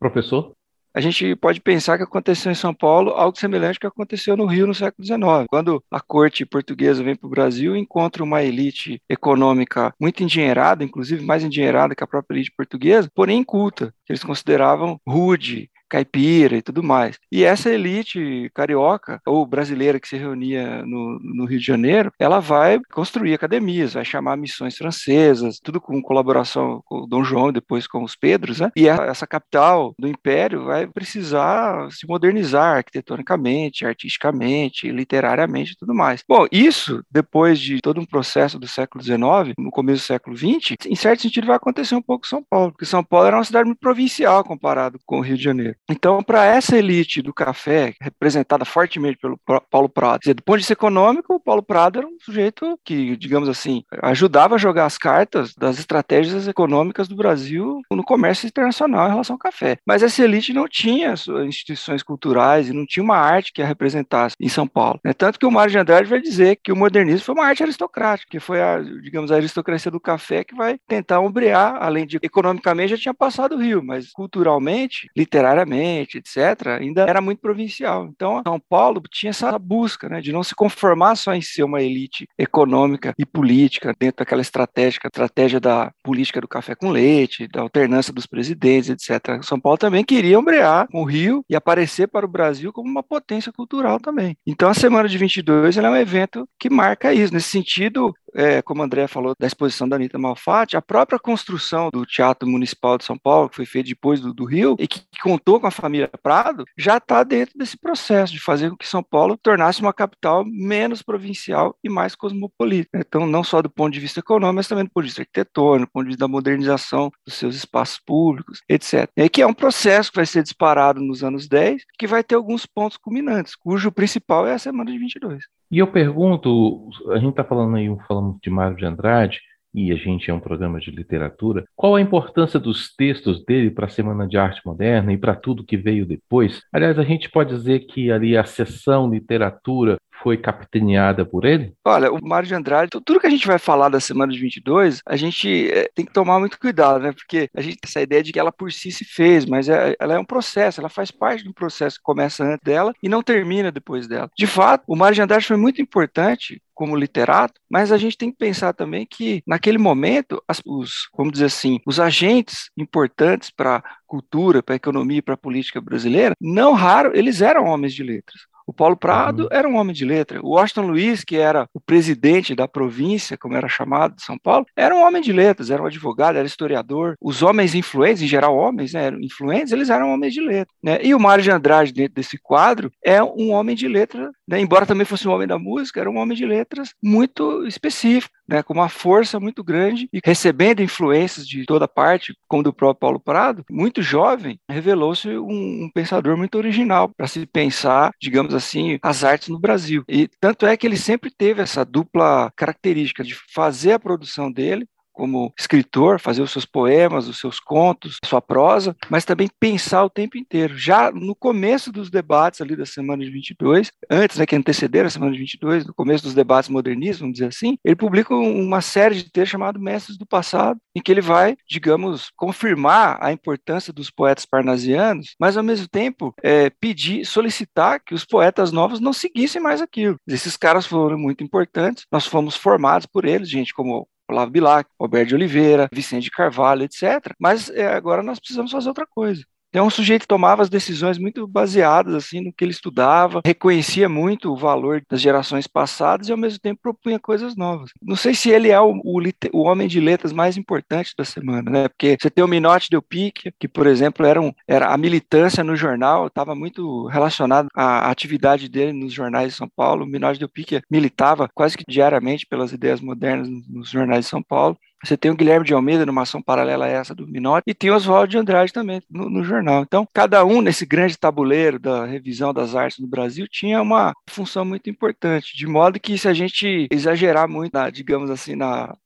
Professor? 0.00 0.52
A 0.94 1.00
gente 1.00 1.34
pode 1.36 1.60
pensar 1.60 1.96
que 1.98 2.04
aconteceu 2.04 2.52
em 2.52 2.54
São 2.54 2.72
Paulo 2.72 3.10
algo 3.10 3.36
semelhante 3.36 3.80
que 3.80 3.86
aconteceu 3.86 4.36
no 4.36 4.46
Rio 4.46 4.66
no 4.66 4.74
século 4.74 5.04
XIX, 5.04 5.46
quando 5.48 5.82
a 5.90 6.00
corte 6.00 6.46
portuguesa 6.46 7.02
vem 7.02 7.16
para 7.16 7.26
o 7.26 7.30
Brasil 7.30 7.76
e 7.76 7.80
encontra 7.80 8.22
uma 8.22 8.42
elite 8.42 9.02
econômica 9.08 9.92
muito 10.00 10.22
endinheirada, 10.22 10.84
inclusive 10.84 11.24
mais 11.24 11.42
endinheirada 11.42 11.94
que 11.96 12.04
a 12.04 12.06
própria 12.06 12.36
elite 12.36 12.52
portuguesa, 12.56 13.10
porém 13.12 13.42
culta, 13.42 13.92
que 14.06 14.12
eles 14.12 14.22
consideravam 14.22 15.00
rude, 15.06 15.68
caipira 15.94 16.56
e 16.56 16.62
tudo 16.62 16.82
mais. 16.82 17.18
E 17.30 17.44
essa 17.44 17.70
elite 17.70 18.50
carioca 18.52 19.20
ou 19.24 19.46
brasileira 19.46 20.00
que 20.00 20.08
se 20.08 20.16
reunia 20.16 20.84
no, 20.84 21.20
no 21.20 21.44
Rio 21.44 21.60
de 21.60 21.64
Janeiro, 21.66 22.12
ela 22.18 22.40
vai 22.40 22.80
construir 22.92 23.34
academias, 23.34 23.94
vai 23.94 24.04
chamar 24.04 24.36
missões 24.36 24.76
francesas, 24.76 25.60
tudo 25.62 25.80
com 25.80 26.02
colaboração 26.02 26.82
com 26.84 27.06
Dom 27.06 27.22
João, 27.22 27.52
depois 27.52 27.86
com 27.86 28.02
os 28.02 28.16
Pedros, 28.16 28.58
né? 28.58 28.70
E 28.76 28.88
essa 28.88 29.26
capital 29.26 29.94
do 29.98 30.08
Império 30.08 30.64
vai 30.64 30.86
precisar 30.86 31.88
se 31.90 32.06
modernizar 32.08 32.78
arquitetonicamente, 32.78 33.86
artisticamente, 33.86 34.90
literariamente 34.90 35.72
e 35.72 35.76
tudo 35.76 35.94
mais. 35.94 36.22
Bom, 36.28 36.46
isso, 36.50 37.02
depois 37.10 37.60
de 37.60 37.80
todo 37.80 38.00
um 38.00 38.06
processo 38.06 38.58
do 38.58 38.66
século 38.66 39.02
XIX, 39.02 39.54
no 39.58 39.70
começo 39.70 40.02
do 40.02 40.06
século 40.06 40.36
XX, 40.36 40.76
em 40.86 40.96
certo 40.96 41.22
sentido 41.22 41.46
vai 41.46 41.56
acontecer 41.56 41.94
um 41.94 42.02
pouco 42.02 42.26
em 42.26 42.28
São 42.28 42.42
Paulo, 42.42 42.72
porque 42.72 42.84
São 42.84 43.04
Paulo 43.04 43.26
era 43.26 43.36
uma 43.36 43.44
cidade 43.44 43.66
muito 43.66 43.78
provincial 43.78 44.42
comparado 44.42 44.98
com 45.06 45.18
o 45.18 45.20
Rio 45.20 45.36
de 45.36 45.44
Janeiro. 45.44 45.76
Então, 45.88 46.22
para 46.22 46.44
essa 46.46 46.76
elite 46.76 47.20
do 47.20 47.32
café, 47.32 47.94
representada 48.00 48.64
fortemente 48.64 49.18
pelo 49.18 49.38
Paulo 49.70 49.88
Prado, 49.88 50.20
dizer, 50.20 50.34
do 50.34 50.42
ponto 50.42 50.56
de 50.56 50.62
vista 50.62 50.72
econômico, 50.72 51.34
o 51.34 51.40
Paulo 51.40 51.62
Prado 51.62 51.98
era 51.98 52.08
um 52.08 52.16
sujeito 52.18 52.78
que, 52.84 53.16
digamos 53.16 53.48
assim, 53.48 53.82
ajudava 54.02 54.54
a 54.54 54.58
jogar 54.58 54.86
as 54.86 54.96
cartas 54.96 55.54
das 55.54 55.78
estratégias 55.78 56.48
econômicas 56.48 57.06
do 57.06 57.16
Brasil 57.16 57.82
no 57.90 58.02
comércio 58.02 58.46
internacional 58.46 59.06
em 59.06 59.10
relação 59.10 59.34
ao 59.34 59.38
café. 59.38 59.76
Mas 59.86 60.02
essa 60.02 60.24
elite 60.24 60.54
não 60.54 60.66
tinha 60.66 61.14
instituições 61.46 62.02
culturais 62.02 62.68
e 62.68 62.72
não 62.72 62.86
tinha 62.86 63.02
uma 63.02 63.18
arte 63.18 63.52
que 63.52 63.60
a 63.60 63.66
representasse 63.66 64.34
em 64.40 64.48
São 64.48 64.66
Paulo. 64.66 64.98
Né? 65.04 65.12
Tanto 65.12 65.38
que 65.38 65.46
o 65.46 65.50
Mário 65.50 65.72
de 65.72 65.78
Andrade 65.78 66.08
vai 66.08 66.20
dizer 66.20 66.58
que 66.62 66.72
o 66.72 66.76
modernismo 66.76 67.26
foi 67.26 67.34
uma 67.34 67.46
arte 67.46 67.62
aristocrática, 67.62 68.30
que 68.30 68.40
foi 68.40 68.62
a, 68.62 68.80
digamos, 68.80 69.30
a 69.30 69.36
aristocracia 69.36 69.90
do 69.90 70.00
café 70.00 70.44
que 70.44 70.54
vai 70.54 70.78
tentar 70.88 71.20
ombrear, 71.20 71.76
além 71.80 72.06
de 72.06 72.18
economicamente 72.22 72.90
já 72.90 72.98
tinha 72.98 73.14
passado 73.14 73.54
o 73.54 73.58
Rio, 73.58 73.82
mas 73.82 74.10
culturalmente, 74.10 75.08
literariamente, 75.16 75.73
etc., 75.74 76.78
ainda 76.80 77.02
era 77.02 77.20
muito 77.20 77.40
provincial. 77.40 78.06
Então, 78.06 78.42
São 78.46 78.60
Paulo 78.60 79.02
tinha 79.10 79.30
essa 79.30 79.58
busca 79.58 80.08
né, 80.08 80.20
de 80.20 80.32
não 80.32 80.42
se 80.42 80.54
conformar 80.54 81.16
só 81.16 81.34
em 81.34 81.40
ser 81.40 81.62
uma 81.62 81.82
elite 81.82 82.26
econômica 82.38 83.14
e 83.18 83.24
política 83.24 83.94
dentro 83.98 84.18
daquela 84.18 84.42
estratégia, 84.42 85.00
estratégia 85.04 85.60
da 85.60 85.92
política 86.02 86.40
do 86.40 86.48
café 86.48 86.74
com 86.74 86.90
leite, 86.90 87.48
da 87.48 87.60
alternância 87.60 88.12
dos 88.12 88.26
presidentes, 88.26 88.90
etc. 88.90 89.42
São 89.42 89.60
Paulo 89.60 89.78
também 89.78 90.04
queria 90.04 90.38
ombrear 90.38 90.86
com 90.88 91.02
o 91.02 91.04
Rio 91.04 91.44
e 91.48 91.56
aparecer 91.56 92.08
para 92.08 92.26
o 92.26 92.28
Brasil 92.28 92.72
como 92.72 92.88
uma 92.88 93.02
potência 93.02 93.52
cultural 93.52 93.98
também. 93.98 94.36
Então, 94.46 94.68
a 94.68 94.74
Semana 94.74 95.08
de 95.08 95.18
22 95.18 95.76
é 95.76 95.90
um 95.90 95.96
evento 95.96 96.48
que 96.58 96.70
marca 96.70 97.12
isso. 97.12 97.32
Nesse 97.32 97.48
sentido, 97.48 98.14
é, 98.34 98.62
como 98.62 98.80
o 98.80 98.84
André 98.84 99.06
falou 99.06 99.34
da 99.38 99.46
exposição 99.46 99.88
da 99.88 99.96
Anitta 99.96 100.18
Malfatti, 100.18 100.76
a 100.76 100.82
própria 100.82 101.18
construção 101.18 101.90
do 101.92 102.04
Teatro 102.04 102.48
Municipal 102.48 102.98
de 102.98 103.04
São 103.04 103.16
Paulo, 103.16 103.48
que 103.48 103.56
foi 103.56 103.66
feita 103.66 103.88
depois 103.88 104.20
do, 104.20 104.32
do 104.32 104.44
Rio, 104.44 104.76
e 104.78 104.86
que, 104.86 105.02
contou 105.22 105.58
com 105.58 105.66
a 105.66 105.70
família 105.70 106.10
Prado, 106.22 106.64
já 106.76 106.98
está 106.98 107.22
dentro 107.22 107.56
desse 107.56 107.78
processo 107.78 108.32
de 108.32 108.40
fazer 108.40 108.70
com 108.70 108.76
que 108.76 108.86
São 108.86 109.02
Paulo 109.02 109.38
tornasse 109.38 109.80
uma 109.80 109.92
capital 109.92 110.44
menos 110.44 111.00
provincial 111.00 111.76
e 111.82 111.88
mais 111.88 112.14
cosmopolita. 112.14 112.90
Então, 112.94 113.26
não 113.26 113.42
só 113.42 113.62
do 113.62 113.70
ponto 113.70 113.92
de 113.92 114.00
vista 114.00 114.20
econômico, 114.20 114.56
mas 114.56 114.68
também 114.68 114.84
do 114.84 114.90
ponto 114.90 115.04
de 115.04 115.08
vista 115.08 115.22
arquitetônico, 115.22 115.86
do 115.86 115.92
ponto 115.92 116.04
de 116.04 116.08
vista 116.10 116.24
da 116.24 116.28
modernização 116.28 117.10
dos 117.26 117.34
seus 117.34 117.54
espaços 117.56 117.98
públicos, 117.98 118.62
etc. 118.68 119.08
E 119.16 119.28
que 119.28 119.40
é 119.40 119.46
um 119.46 119.54
processo 119.54 120.10
que 120.10 120.16
vai 120.16 120.26
ser 120.26 120.42
disparado 120.42 121.00
nos 121.00 121.24
anos 121.24 121.48
10, 121.48 121.82
que 121.98 122.06
vai 122.06 122.22
ter 122.22 122.34
alguns 122.34 122.66
pontos 122.66 122.96
culminantes, 122.96 123.54
cujo 123.54 123.90
principal 123.90 124.46
é 124.46 124.54
a 124.54 124.58
semana 124.58 124.90
de 124.90 124.98
22. 124.98 125.44
E 125.70 125.78
eu 125.78 125.86
pergunto, 125.86 126.88
a 127.10 127.18
gente 127.18 127.30
está 127.30 127.44
falando 127.44 127.76
aí, 127.76 127.88
falando 128.06 128.38
de 128.42 128.50
Mário 128.50 128.76
de 128.76 128.84
Andrade, 128.84 129.40
e 129.74 129.90
a 129.90 129.96
gente 129.96 130.30
é 130.30 130.34
um 130.34 130.38
programa 130.38 130.78
de 130.78 130.90
literatura, 130.92 131.64
qual 131.74 131.96
a 131.96 132.00
importância 132.00 132.60
dos 132.60 132.94
textos 132.94 133.44
dele 133.44 133.70
para 133.70 133.86
a 133.86 133.88
Semana 133.88 134.26
de 134.26 134.38
Arte 134.38 134.62
Moderna 134.64 135.12
e 135.12 135.18
para 135.18 135.34
tudo 135.34 135.64
que 135.64 135.76
veio 135.76 136.06
depois? 136.06 136.62
Aliás, 136.72 136.96
a 136.96 137.02
gente 137.02 137.28
pode 137.28 137.52
dizer 137.52 137.80
que 137.80 138.10
ali 138.12 138.36
a 138.36 138.44
sessão 138.44 139.10
literatura 139.10 139.96
foi 140.24 140.38
capitaneada 140.38 141.22
por 141.26 141.44
ele? 141.44 141.74
Olha, 141.84 142.10
o 142.10 142.18
Mário 142.26 142.48
de 142.48 142.54
Andrade, 142.54 142.90
tudo 143.04 143.20
que 143.20 143.26
a 143.26 143.30
gente 143.30 143.46
vai 143.46 143.58
falar 143.58 143.90
da 143.90 144.00
semana 144.00 144.32
de 144.32 144.40
22, 144.40 145.02
a 145.06 145.16
gente 145.16 145.70
é, 145.70 145.90
tem 145.94 146.06
que 146.06 146.14
tomar 146.14 146.40
muito 146.40 146.58
cuidado, 146.58 146.98
né? 147.02 147.12
Porque 147.12 147.50
a 147.54 147.60
gente 147.60 147.76
tem 147.76 147.88
essa 147.90 148.00
ideia 148.00 148.22
de 148.22 148.32
que 148.32 148.40
ela 148.40 148.50
por 148.50 148.72
si 148.72 148.90
se 148.90 149.04
fez, 149.04 149.44
mas 149.44 149.68
é, 149.68 149.94
ela 150.00 150.14
é 150.14 150.18
um 150.18 150.24
processo, 150.24 150.80
ela 150.80 150.88
faz 150.88 151.10
parte 151.10 151.42
de 151.42 151.50
um 151.50 151.52
processo 151.52 151.98
que 151.98 152.02
começa 152.02 152.42
antes 152.42 152.64
dela 152.64 152.94
e 153.02 153.08
não 153.08 153.22
termina 153.22 153.70
depois 153.70 154.08
dela. 154.08 154.30
De 154.34 154.46
fato, 154.46 154.82
o 154.88 154.96
Mário 154.96 155.14
de 155.14 155.20
Andrade 155.20 155.46
foi 155.46 155.58
muito 155.58 155.82
importante 155.82 156.58
como 156.72 156.96
literato, 156.96 157.60
mas 157.70 157.92
a 157.92 157.98
gente 157.98 158.16
tem 158.16 158.32
que 158.32 158.38
pensar 158.38 158.72
também 158.72 159.06
que 159.06 159.42
naquele 159.46 159.78
momento 159.78 160.42
as, 160.48 160.60
os, 160.66 161.08
vamos 161.16 161.34
dizer 161.34 161.46
assim, 161.46 161.78
os 161.86 162.00
agentes 162.00 162.70
importantes 162.76 163.50
para 163.50 163.76
a 163.76 163.82
cultura, 164.06 164.62
para 164.62 164.74
a 164.74 164.76
economia, 164.76 165.22
para 165.22 165.34
a 165.34 165.38
política 165.38 165.80
brasileira, 165.80 166.34
não 166.40 166.72
raro 166.72 167.12
eles 167.14 167.40
eram 167.42 167.66
homens 167.66 167.94
de 167.94 168.02
letras. 168.02 168.40
O 168.66 168.72
Paulo 168.72 168.96
Prado 168.96 169.44
uhum. 169.44 169.48
era 169.50 169.68
um 169.68 169.76
homem 169.76 169.94
de 169.94 170.04
letra. 170.04 170.40
O 170.42 170.50
Washington 170.50 170.86
Luiz, 170.86 171.22
que 171.22 171.36
era 171.36 171.68
o 171.72 171.80
presidente 171.80 172.54
da 172.54 172.66
província, 172.66 173.36
como 173.36 173.56
era 173.56 173.68
chamado 173.68 174.16
de 174.16 174.22
São 174.22 174.38
Paulo, 174.38 174.66
era 174.76 174.94
um 174.94 175.02
homem 175.02 175.22
de 175.22 175.32
letras, 175.32 175.70
era 175.70 175.82
um 175.82 175.86
advogado, 175.86 176.36
era 176.36 176.46
historiador. 176.46 177.16
Os 177.20 177.42
homens 177.42 177.74
influentes, 177.74 178.22
em 178.22 178.26
geral 178.26 178.56
homens, 178.56 178.92
né, 178.92 179.04
eram 179.04 179.20
influentes, 179.20 179.72
eles 179.72 179.90
eram 179.90 180.12
homens 180.12 180.32
de 180.32 180.40
letra. 180.40 180.72
Né? 180.82 180.98
E 181.02 181.14
o 181.14 181.20
Mário 181.20 181.44
de 181.44 181.50
Andrade, 181.50 181.92
dentro 181.92 182.14
desse 182.14 182.38
quadro, 182.38 182.90
é 183.04 183.22
um 183.22 183.50
homem 183.50 183.76
de 183.76 183.86
letra, 183.86 184.30
né? 184.48 184.60
embora 184.60 184.86
também 184.86 185.04
fosse 185.04 185.28
um 185.28 185.32
homem 185.32 185.46
da 185.46 185.58
música, 185.58 186.00
era 186.00 186.10
um 186.10 186.16
homem 186.16 186.36
de 186.36 186.46
letras 186.46 186.94
muito 187.02 187.66
específico 187.66 188.34
né, 188.48 188.62
com 188.62 188.74
uma 188.74 188.88
força 188.88 189.40
muito 189.40 189.62
grande 189.62 190.08
e 190.12 190.20
recebendo 190.24 190.82
influências 190.82 191.46
de 191.46 191.64
toda 191.64 191.88
parte, 191.88 192.34
como 192.48 192.62
do 192.62 192.72
próprio 192.72 193.00
Paulo 193.00 193.20
Prado, 193.20 193.64
muito 193.70 194.02
jovem, 194.02 194.58
revelou-se 194.68 195.28
um, 195.28 195.84
um, 195.84 195.90
pensador 195.92 196.36
muito 196.36 196.56
original 196.56 197.10
para 197.16 197.26
se 197.26 197.46
pensar, 197.46 198.12
digamos 198.20 198.54
assim, 198.54 198.98
as 199.02 199.24
artes 199.24 199.48
no 199.48 199.58
Brasil. 199.58 200.04
E 200.08 200.28
tanto 200.40 200.66
é 200.66 200.76
que 200.76 200.86
ele 200.86 200.96
sempre 200.96 201.30
teve 201.30 201.62
essa 201.62 201.84
dupla 201.84 202.52
característica 202.56 203.22
de 203.24 203.34
fazer 203.52 203.92
a 203.92 203.98
produção 203.98 204.50
dele 204.50 204.86
como 205.14 205.54
escritor, 205.58 206.18
fazer 206.18 206.42
os 206.42 206.50
seus 206.50 206.66
poemas, 206.66 207.28
os 207.28 207.38
seus 207.38 207.58
contos, 207.60 208.18
sua 208.24 208.42
prosa, 208.42 208.94
mas 209.08 209.24
também 209.24 209.48
pensar 209.58 210.04
o 210.04 210.10
tempo 210.10 210.36
inteiro. 210.36 210.76
Já 210.76 211.10
no 211.10 211.34
começo 211.34 211.90
dos 211.90 212.10
debates 212.10 212.60
ali 212.60 212.76
da 212.76 212.84
semana 212.84 213.24
de 213.24 213.30
22, 213.30 213.90
antes, 214.10 214.36
né, 214.36 214.44
que 214.44 214.56
antecederam 214.56 215.06
a 215.06 215.10
semana 215.10 215.32
de 215.32 215.38
22, 215.38 215.86
no 215.86 215.94
começo 215.94 216.24
dos 216.24 216.34
debates 216.34 216.68
modernistas, 216.68 217.20
vamos 217.20 217.34
dizer 217.34 217.46
assim, 217.46 217.78
ele 217.84 217.96
publica 217.96 218.34
uma 218.34 218.80
série 218.80 219.14
de 219.14 219.30
textos 219.30 219.52
chamado 219.52 219.80
Mestres 219.80 220.18
do 220.18 220.26
Passado, 220.26 220.78
em 220.96 221.00
que 221.00 221.12
ele 221.12 221.20
vai, 221.20 221.56
digamos, 221.68 222.30
confirmar 222.36 223.18
a 223.20 223.32
importância 223.32 223.92
dos 223.92 224.10
poetas 224.10 224.44
parnasianos, 224.44 225.36
mas 225.38 225.56
ao 225.56 225.62
mesmo 225.62 225.86
tempo 225.86 226.34
é, 226.42 226.70
pedir, 226.70 227.24
solicitar 227.24 228.00
que 228.04 228.14
os 228.14 228.24
poetas 228.24 228.72
novos 228.72 228.98
não 228.98 229.12
seguissem 229.12 229.62
mais 229.62 229.80
aquilo. 229.80 230.16
Esses 230.26 230.56
caras 230.56 230.86
foram 230.86 231.16
muito 231.16 231.44
importantes, 231.44 232.04
nós 232.10 232.26
fomos 232.26 232.56
formados 232.56 233.06
por 233.06 233.24
eles, 233.24 233.48
gente 233.48 233.72
como 233.72 234.08
Olavo 234.34 234.50
Bilac, 234.50 234.88
Roberto 235.00 235.28
de 235.28 235.34
Oliveira, 235.34 235.88
Vicente 235.92 236.30
Carvalho, 236.30 236.82
etc. 236.82 237.34
Mas 237.38 237.70
é, 237.70 237.86
agora 237.86 238.22
nós 238.22 238.38
precisamos 238.38 238.70
fazer 238.70 238.88
outra 238.88 239.06
coisa. 239.06 239.44
Então, 239.74 239.88
um 239.88 239.90
sujeito 239.90 240.20
que 240.22 240.28
tomava 240.28 240.62
as 240.62 240.68
decisões 240.68 241.18
muito 241.18 241.48
baseadas 241.48 242.14
assim 242.14 242.40
no 242.40 242.52
que 242.52 242.64
ele 242.64 242.70
estudava, 242.70 243.40
reconhecia 243.44 244.08
muito 244.08 244.52
o 244.52 244.56
valor 244.56 245.02
das 245.10 245.20
gerações 245.20 245.66
passadas 245.66 246.28
e, 246.28 246.30
ao 246.30 246.38
mesmo 246.38 246.60
tempo, 246.60 246.80
propunha 246.80 247.18
coisas 247.18 247.56
novas. 247.56 247.90
Não 248.00 248.14
sei 248.14 248.36
se 248.36 248.50
ele 248.50 248.70
é 248.70 248.80
o, 248.80 248.92
o, 249.02 249.20
o 249.52 249.62
homem 249.62 249.88
de 249.88 249.98
letras 249.98 250.32
mais 250.32 250.56
importante 250.56 251.12
da 251.18 251.24
semana, 251.24 251.68
né? 251.68 251.88
Porque 251.88 252.16
você 252.20 252.30
tem 252.30 252.44
o 252.44 252.46
Minotti 252.46 252.88
Del 252.88 253.02
Pique, 253.02 253.50
que, 253.58 253.66
por 253.66 253.88
exemplo, 253.88 254.24
era, 254.24 254.40
um, 254.40 254.52
era 254.68 254.94
a 254.94 254.96
militância 254.96 255.64
no 255.64 255.74
jornal, 255.74 256.28
estava 256.28 256.54
muito 256.54 257.08
relacionado 257.08 257.66
à 257.74 258.08
atividade 258.08 258.68
dele 258.68 258.92
nos 258.92 259.12
jornais 259.12 259.48
de 259.48 259.58
São 259.58 259.68
Paulo. 259.68 260.04
O 260.04 260.08
Minotti 260.08 260.38
Del 260.38 260.48
Pique 260.48 260.82
militava 260.88 261.50
quase 261.52 261.76
que 261.76 261.82
diariamente 261.88 262.46
pelas 262.46 262.70
ideias 262.70 263.00
modernas 263.00 263.48
nos 263.68 263.90
jornais 263.90 264.24
de 264.24 264.30
São 264.30 264.40
Paulo. 264.40 264.78
Você 265.02 265.16
tem 265.16 265.30
o 265.30 265.36
Guilherme 265.36 265.66
de 265.66 265.74
Almeida 265.74 266.06
numa 266.06 266.22
ação 266.22 266.42
paralela 266.42 266.86
a 266.86 266.88
essa 266.88 267.14
do 267.14 267.26
Minotti 267.26 267.64
e 267.66 267.74
tem 267.74 267.90
o 267.90 267.94
Oswaldo 267.94 268.28
de 268.28 268.38
Andrade 268.38 268.72
também 268.72 269.02
no, 269.10 269.28
no, 269.28 269.44
jornal. 269.44 269.82
Então, 269.82 270.08
cada 270.12 270.44
um 270.44 270.62
nesse 270.62 270.86
grande 270.86 271.18
tabuleiro 271.18 271.78
da 271.78 272.06
revisão 272.06 272.54
das 272.54 272.74
artes 272.74 272.98
no 272.98 273.06
Brasil 273.06 273.46
tinha 273.48 273.82
uma 273.82 274.12
função 274.28 274.64
muito 274.64 274.88
importante, 274.88 275.56
de 275.56 275.66
modo 275.66 276.00
que 276.00 276.16
se 276.16 276.26
a 276.26 276.32
gente 276.32 276.88
exagerar 276.90 277.48
muito, 277.48 277.74
na, 277.74 277.90
digamos 277.90 278.30
assim, 278.30 278.54
na 278.54 278.96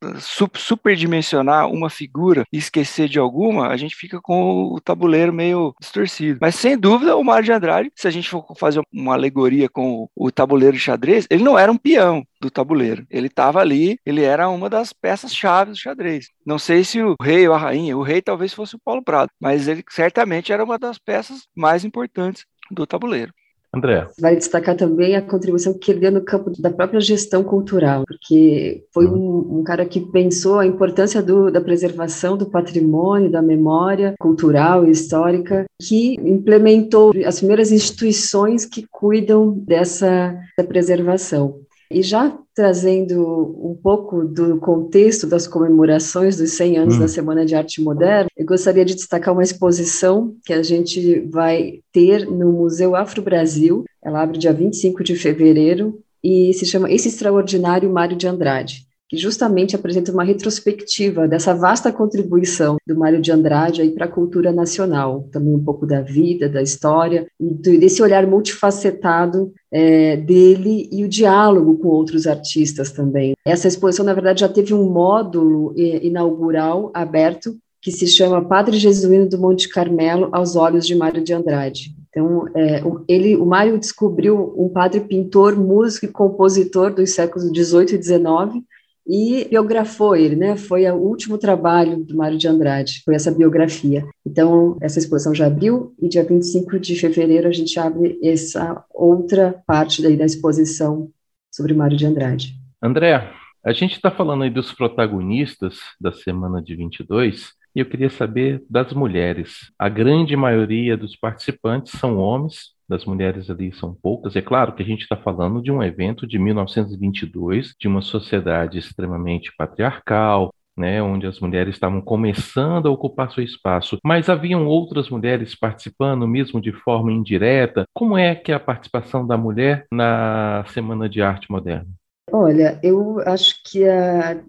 superdimensionar 0.55 1.69
uma 1.69 1.91
figura 1.91 2.45
e 2.53 2.59
esquecer 2.59 3.09
de 3.09 3.19
alguma, 3.19 3.69
a 3.69 3.77
gente 3.77 3.97
fica 3.97 4.21
com 4.21 4.73
o 4.73 4.81
tabuleiro 4.81 5.33
meio 5.33 5.75
distorcido. 5.81 6.39
Mas 6.41 6.55
sem 6.55 6.79
dúvida, 6.79 7.17
o 7.17 7.25
Mário 7.25 7.45
de 7.45 7.53
Andrade, 7.53 7.91
se 7.95 8.07
a 8.07 8.11
gente 8.11 8.29
for 8.29 8.45
fazer 8.57 8.81
uma 8.93 9.15
alegoria 9.15 9.69
com 9.69 10.09
o, 10.15 10.27
o 10.27 10.31
tabuleiro 10.31 10.77
de 10.77 10.83
xadrez, 10.83 11.27
ele 11.31 11.43
não 11.43 11.59
era 11.59 11.73
um 11.73 11.77
peão, 11.77 12.25
do 12.41 12.51
tabuleiro. 12.51 13.07
Ele 13.11 13.27
estava 13.27 13.61
ali, 13.61 13.99
ele 14.05 14.23
era 14.23 14.49
uma 14.49 14.69
das 14.69 14.93
peças-chave 14.93 15.73
do 15.73 15.77
xadrez. 15.77 16.27
Não 16.45 16.59
sei 16.59 16.85
se 16.85 17.03
o 17.03 17.15
rei 17.21 17.47
ou 17.49 17.55
a 17.55 17.59
rainha, 17.59 17.97
o 17.97 18.03
rei 18.03 18.23
talvez 18.23 18.53
fosse 18.53 18.77
o 18.77 18.81
Paulo 18.85 19.03
Prado, 19.03 19.31
mas 19.41 19.69
ele 19.69 19.85
certamente 19.91 20.53
era 20.53 20.65
uma 20.65 20.79
das 20.79 20.99
peças 20.99 21.47
mais 21.57 21.85
importantes 21.85 22.45
do 22.71 22.87
tabuleiro. 22.87 23.33
André. 23.75 24.07
Vale 24.19 24.37
destacar 24.37 24.75
também 24.77 25.15
a 25.15 25.23
contribuição 25.23 25.75
que 25.75 25.91
ele 25.91 26.01
deu 26.01 26.13
no 26.13 26.25
campo 26.25 26.51
da 26.59 26.71
própria 26.71 27.01
gestão 27.01 27.45
cultural, 27.45 28.05
porque 28.07 28.85
foi 28.93 29.07
uhum. 29.07 29.57
um, 29.57 29.59
um 29.59 29.65
cara 29.65 29.85
que 29.85 30.01
pensou 30.01 30.59
a 30.59 30.67
importância 30.67 31.23
do, 31.23 31.51
da 31.51 31.61
preservação 31.61 32.37
do 32.37 32.47
patrimônio, 32.47 33.31
da 33.31 33.43
memória 33.43 34.15
cultural 34.19 34.87
e 34.87 34.91
histórica, 34.91 35.67
que 35.81 36.15
implementou 36.15 37.13
as 37.27 37.39
primeiras 37.39 37.71
instituições 37.71 38.65
que 38.65 38.87
cuidam 38.91 39.51
dessa 39.51 40.35
preservação. 40.67 41.61
E 41.91 42.03
já 42.03 42.37
trazendo 42.55 43.23
um 43.63 43.75
pouco 43.81 44.25
do 44.25 44.59
contexto 44.59 45.27
das 45.27 45.47
comemorações 45.47 46.37
dos 46.37 46.53
100 46.53 46.77
anos 46.77 46.97
hum. 46.97 47.01
da 47.01 47.09
Semana 47.09 47.47
de 47.47 47.55
Arte 47.55 47.81
Moderna, 47.81 48.29
eu 48.37 48.45
gostaria 48.45 48.85
de 48.85 48.95
destacar 48.95 49.33
uma 49.33 49.43
exposição 49.43 50.35
que 50.45 50.53
a 50.53 50.63
gente 50.63 51.21
vai 51.31 51.81
ter 51.93 52.27
no 52.27 52.53
Museu 52.53 52.95
Afro 52.95 53.23
Brasil. 53.23 53.85
Ela 54.03 54.23
abre 54.23 54.39
dia 54.39 54.53
25 54.53 55.03
de 55.03 55.17
fevereiro 55.17 55.99
e 56.23 56.53
se 56.53 56.67
chama 56.67 56.91
Esse 56.91 57.09
Extraordinário 57.09 57.91
Mário 57.91 58.17
de 58.17 58.27
Andrade 58.27 58.88
que 59.09 59.17
justamente 59.17 59.75
apresenta 59.75 60.13
uma 60.13 60.23
retrospectiva 60.23 61.27
dessa 61.27 61.55
vasta 61.55 61.91
contribuição 61.91 62.77
do 62.87 62.97
Mário 62.99 63.21
de 63.21 63.33
Andrade 63.33 63.81
aí 63.81 63.91
para 63.91 64.05
a 64.05 64.11
cultura 64.11 64.53
nacional, 64.53 65.27
também 65.33 65.55
um 65.55 65.65
pouco 65.65 65.87
da 65.87 66.03
vida, 66.03 66.49
da 66.49 66.63
história, 66.63 67.27
e 67.41 67.79
desse 67.79 68.03
olhar 68.03 68.27
multifacetado 68.27 69.53
é, 69.73 70.17
dele 70.17 70.89
e 70.93 71.05
o 71.05 71.09
diálogo 71.09 71.79
com 71.79 71.89
outros 71.89 72.27
artistas 72.27 72.93
também. 72.93 73.35
Essa 73.45 73.69
exposição, 73.69 74.05
na 74.05 74.15
verdade, 74.15 74.41
já 74.41 74.49
teve 74.49 74.75
um 74.75 74.91
módulo 74.91 75.73
inaugural 75.77 76.91
aberto 76.93 77.57
que 77.81 77.93
se 77.93 78.07
chama 78.07 78.45
Padre 78.45 78.77
Jesuíno 78.77 79.29
do 79.29 79.39
Monte 79.39 79.69
Carmelo 79.69 80.29
aos 80.33 80.57
olhos 80.57 80.87
de 80.87 80.95
Mário 80.95 81.23
de 81.23 81.33
Andrade. 81.33 81.97
Então, 82.11 82.47
é, 82.55 82.83
ele, 83.07 83.37
o 83.37 83.47
Mário 83.47 83.79
descobriu 83.79 84.55
um 84.57 84.69
padre 84.69 85.01
pintor, 85.01 85.57
músico 85.57 86.07
e 86.07 86.09
compositor 86.09 86.93
dos 86.93 87.11
séculos 87.11 87.49
XVIII 87.49 87.95
e 87.95 88.03
XIX, 88.03 88.65
e 89.09 89.47
biografou 89.49 90.15
ele, 90.15 90.37
né? 90.37 90.57
Foi 90.57 90.89
o 90.91 90.97
último 90.97 91.39
trabalho 91.39 92.05
do 92.05 92.15
Mário 92.15 92.37
de 92.37 92.47
Andrade, 92.47 93.03
foi 93.05 93.15
essa 93.15 93.31
biografia. 93.31 94.07
Então, 94.25 94.77
essa 94.81 94.99
exposição 94.99 95.35
já 95.35 95.47
abriu 95.47 95.95
e 96.01 96.09
dia 96.09 96.23
25 96.23 96.79
de 96.79 96.95
fevereiro 96.95 97.49
a 97.49 97.53
gente 97.53 97.79
abre 97.81 98.19
essa 98.23 98.85
outra 98.91 99.63
parte 99.67 100.03
daí 100.03 100.17
da 100.17 100.27
exposição 100.27 101.11
sobre 101.51 101.73
Mário 101.73 101.97
de 101.97 102.05
Andrade. 102.05 102.55
André, 102.83 103.33
a 103.65 103.73
gente 103.73 103.95
está 103.95 104.11
falando 104.11 104.45
aí 104.45 104.51
dos 104.51 104.73
protagonistas 104.73 105.79
da 106.01 106.13
semana 106.13 106.63
de 106.63 106.77
22 106.77 107.53
e 107.75 107.81
eu 107.81 107.87
queria 107.87 108.11
saber 108.11 108.63
das 108.69 108.93
mulheres. 108.93 109.73
A 109.79 109.89
grande 109.89 110.37
maioria 110.37 110.97
dos 110.97 111.17
participantes 111.17 111.93
são 111.99 112.19
homens, 112.19 112.73
das 112.89 113.05
mulheres 113.05 113.51
ali 113.51 113.73
são 113.73 113.95
poucas. 113.95 114.35
É 114.35 114.43
claro 114.43 114.75
que 114.75 114.83
a 114.83 114.87
gente 114.87 115.03
está 115.03 115.17
falando 115.17 115.63
de 115.63 115.71
um 115.71 115.83
evento 115.83 116.27
de 116.27 116.39
1922, 116.39 117.75
de 117.79 117.87
uma 117.87 118.01
sociedade 118.01 118.79
extremamente 118.79 119.53
patriarcal, 119.57 120.53
né, 120.77 121.03
onde 121.03 121.27
as 121.27 121.41
mulheres 121.41 121.75
estavam 121.75 122.01
começando 122.01 122.87
a 122.87 122.91
ocupar 122.91 123.33
seu 123.33 123.43
espaço, 123.43 123.99
mas 124.05 124.29
haviam 124.29 124.65
outras 124.67 125.11
mulheres 125.11 125.55
participando, 125.55 126.27
mesmo 126.27 126.61
de 126.61 126.73
forma 126.73 127.11
indireta. 127.11 127.85
Como 127.93 128.17
é 128.17 128.35
que 128.35 128.53
é 128.53 128.55
a 128.55 128.61
participação 128.61 129.27
da 129.27 129.37
mulher 129.37 129.87
na 129.93 130.65
Semana 130.69 131.09
de 131.09 131.21
Arte 131.21 131.51
Moderna? 131.51 131.89
Olha, 132.31 132.79
eu 132.83 133.21
acho 133.21 133.55
que 133.65 133.83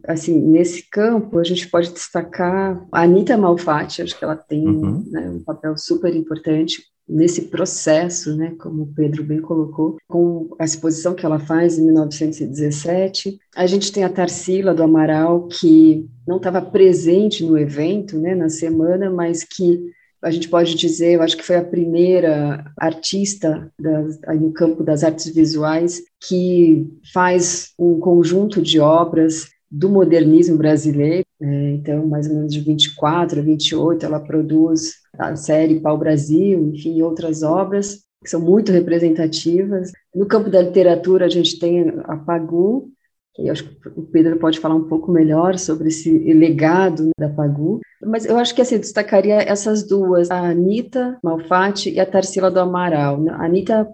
assim 0.06 0.38
nesse 0.38 0.88
campo 0.90 1.40
a 1.40 1.44
gente 1.44 1.68
pode 1.68 1.92
destacar 1.92 2.86
a 2.92 3.02
Anita 3.02 3.38
Malfatti, 3.38 4.02
acho 4.02 4.18
que 4.18 4.24
ela 4.24 4.36
tem 4.36 4.68
uhum. 4.68 5.04
né, 5.10 5.30
um 5.30 5.44
papel 5.44 5.78
super 5.78 6.14
importante 6.14 6.84
nesse 7.10 7.44
processo, 7.44 8.36
né, 8.36 8.54
como 8.60 8.84
o 8.84 8.94
Pedro 8.94 9.24
bem 9.24 9.42
colocou, 9.42 9.98
com 10.08 10.50
a 10.60 10.64
exposição 10.64 11.16
que 11.16 11.26
ela 11.26 11.40
faz 11.40 11.80
em 11.80 11.86
1917. 11.86 13.40
A 13.56 13.66
gente 13.66 13.92
tem 13.92 14.04
a 14.04 14.10
Tarsila 14.10 14.74
do 14.74 14.84
Amaral, 14.84 15.48
que 15.48 16.08
não 16.28 16.38
estava 16.38 16.62
presente 16.62 17.44
no 17.44 17.58
evento, 17.58 18.20
né, 18.20 18.36
na 18.36 18.50
semana, 18.50 19.10
mas 19.10 19.44
que 19.44 19.90
a 20.22 20.30
gente 20.30 20.50
pode 20.50 20.76
dizer, 20.76 21.14
eu 21.14 21.22
acho 21.22 21.38
que 21.38 21.46
foi 21.46 21.56
a 21.56 21.64
primeira 21.64 22.66
artista 22.78 23.72
das, 23.80 24.20
no 24.40 24.52
campo 24.52 24.84
das 24.84 25.04
artes 25.04 25.34
visuais 25.34 26.02
que 26.28 26.88
faz 27.14 27.72
um 27.80 28.00
conjunto 28.00 28.62
de 28.62 28.80
obras 28.80 29.48
do 29.72 29.90
modernismo 29.90 30.58
brasileiro. 30.58 31.26
É, 31.42 31.72
então, 31.72 32.06
mais 32.06 32.28
ou 32.28 32.36
menos 32.36 32.54
de 32.54 32.60
24 32.60 33.40
a 33.40 33.44
28, 33.44 34.06
ela 34.06 34.20
produz 34.20 34.96
a 35.20 35.36
série 35.36 35.80
Pau 35.80 35.98
Brasil, 35.98 36.72
enfim, 36.74 37.02
outras 37.02 37.44
obras 37.44 38.04
que 38.24 38.30
são 38.30 38.42
muito 38.42 38.72
representativas. 38.72 39.92
No 40.14 40.26
campo 40.26 40.50
da 40.50 40.62
literatura, 40.62 41.26
a 41.26 41.30
gente 41.30 41.58
tem 41.58 41.94
a 42.04 42.18
Pagu, 42.18 42.90
que 43.34 43.50
acho 43.50 43.64
que 43.64 43.88
o 43.96 44.04
Pedro 44.04 44.38
pode 44.38 44.60
falar 44.60 44.76
um 44.76 44.88
pouco 44.88 45.12
melhor 45.12 45.58
sobre 45.58 45.88
esse 45.88 46.12
legado 46.34 47.10
da 47.18 47.30
Pagu, 47.30 47.80
mas 48.02 48.26
eu 48.26 48.38
acho 48.38 48.56
que 48.56 48.62
assim, 48.62 48.78
destacaria 48.78 49.36
essas 49.36 49.86
duas, 49.86 50.32
a 50.32 50.38
Anitta 50.38 51.18
Malfatti 51.24 51.92
e 51.92 52.00
a 52.00 52.06
Tarsila 52.06 52.50
do 52.50 52.60
Amaral. 52.60 53.24
A 53.30 53.46
Anitta, 53.46 53.88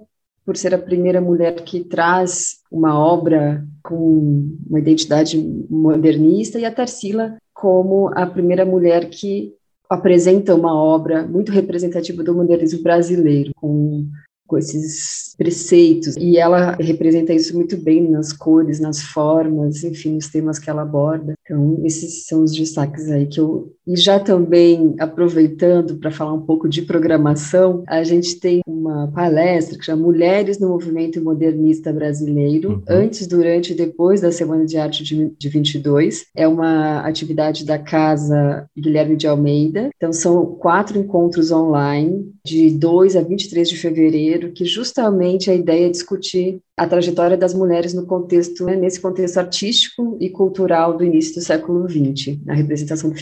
por 0.46 0.55
ser 0.55 0.74
a 0.74 0.79
primeira 0.79 1.20
mulher 1.20 1.55
que 1.63 1.84
traz 1.84 2.58
uma 2.72 2.98
obra 2.98 3.65
com 3.84 4.48
uma 4.67 4.79
identidade 4.79 5.38
modernista, 5.70 6.60
e 6.60 6.65
a 6.65 6.72
Tarsila 6.72 7.38
como 7.53 8.12
a 8.13 8.25
primeira 8.25 8.65
mulher 8.65 9.10
que 9.10 9.53
apresenta 9.89 10.55
uma 10.55 10.73
obra 10.73 11.25
muito 11.25 11.51
representativa 11.51 12.23
do 12.23 12.33
modernismo 12.33 12.81
brasileiro, 12.81 13.51
com 13.55 14.07
com 14.47 14.57
esses 14.57 15.33
preceitos 15.37 16.15
e 16.17 16.37
ela 16.37 16.75
representa 16.75 17.33
isso 17.33 17.55
muito 17.55 17.75
bem 17.77 18.09
nas 18.09 18.31
cores, 18.31 18.79
nas 18.79 19.01
formas, 19.01 19.83
enfim, 19.83 20.13
nos 20.13 20.29
temas 20.29 20.59
que 20.59 20.69
ela 20.69 20.83
aborda. 20.83 21.33
Então, 21.43 21.81
esses 21.83 22.25
são 22.27 22.43
os 22.43 22.53
destaques 22.53 23.09
aí 23.09 23.25
que 23.25 23.39
eu 23.39 23.75
e 23.87 23.95
já 23.95 24.19
também 24.19 24.95
aproveitando 24.99 25.95
para 25.97 26.11
falar 26.11 26.33
um 26.33 26.41
pouco 26.41 26.67
de 26.67 26.81
programação, 26.81 27.83
a 27.87 28.03
gente 28.03 28.39
tem 28.39 28.61
uma 28.65 29.07
palestra 29.07 29.77
que 29.77 29.85
chama 29.85 30.03
Mulheres 30.03 30.59
no 30.59 30.69
Movimento 30.69 31.23
Modernista 31.23 31.93
Brasileiro, 31.93 32.71
uhum. 32.71 32.83
antes, 32.87 33.27
durante 33.27 33.73
e 33.73 33.75
depois 33.75 34.21
da 34.21 34.31
Semana 34.31 34.65
de 34.65 34.77
Arte 34.77 35.03
de, 35.03 35.31
de 35.37 35.49
22. 35.49 36.25
É 36.35 36.47
uma 36.47 36.99
atividade 37.01 37.65
da 37.65 37.77
Casa 37.77 38.67
Guilherme 38.77 39.15
de 39.15 39.27
Almeida. 39.27 39.89
Então, 39.95 40.11
são 40.11 40.45
quatro 40.45 40.97
encontros 40.97 41.51
online, 41.51 42.31
de 42.45 42.69
2 42.69 43.15
a 43.15 43.21
23 43.21 43.69
de 43.69 43.77
fevereiro, 43.77 44.51
que 44.51 44.65
justamente 44.65 45.49
a 45.49 45.55
ideia 45.55 45.87
é 45.87 45.89
discutir 45.89 46.59
a 46.77 46.85
trajetória 46.85 47.37
das 47.37 47.53
mulheres 47.53 47.93
no 47.93 48.05
contexto, 48.05 48.65
né, 48.65 48.75
nesse 48.75 48.99
contexto 48.99 49.37
artístico 49.37 50.17
e 50.19 50.29
cultural 50.29 50.97
do 50.97 51.05
início 51.05 51.35
do 51.35 51.41
século 51.41 51.89
XX, 51.89 52.37
a 52.47 52.53
representação 52.53 53.09
do 53.09 53.15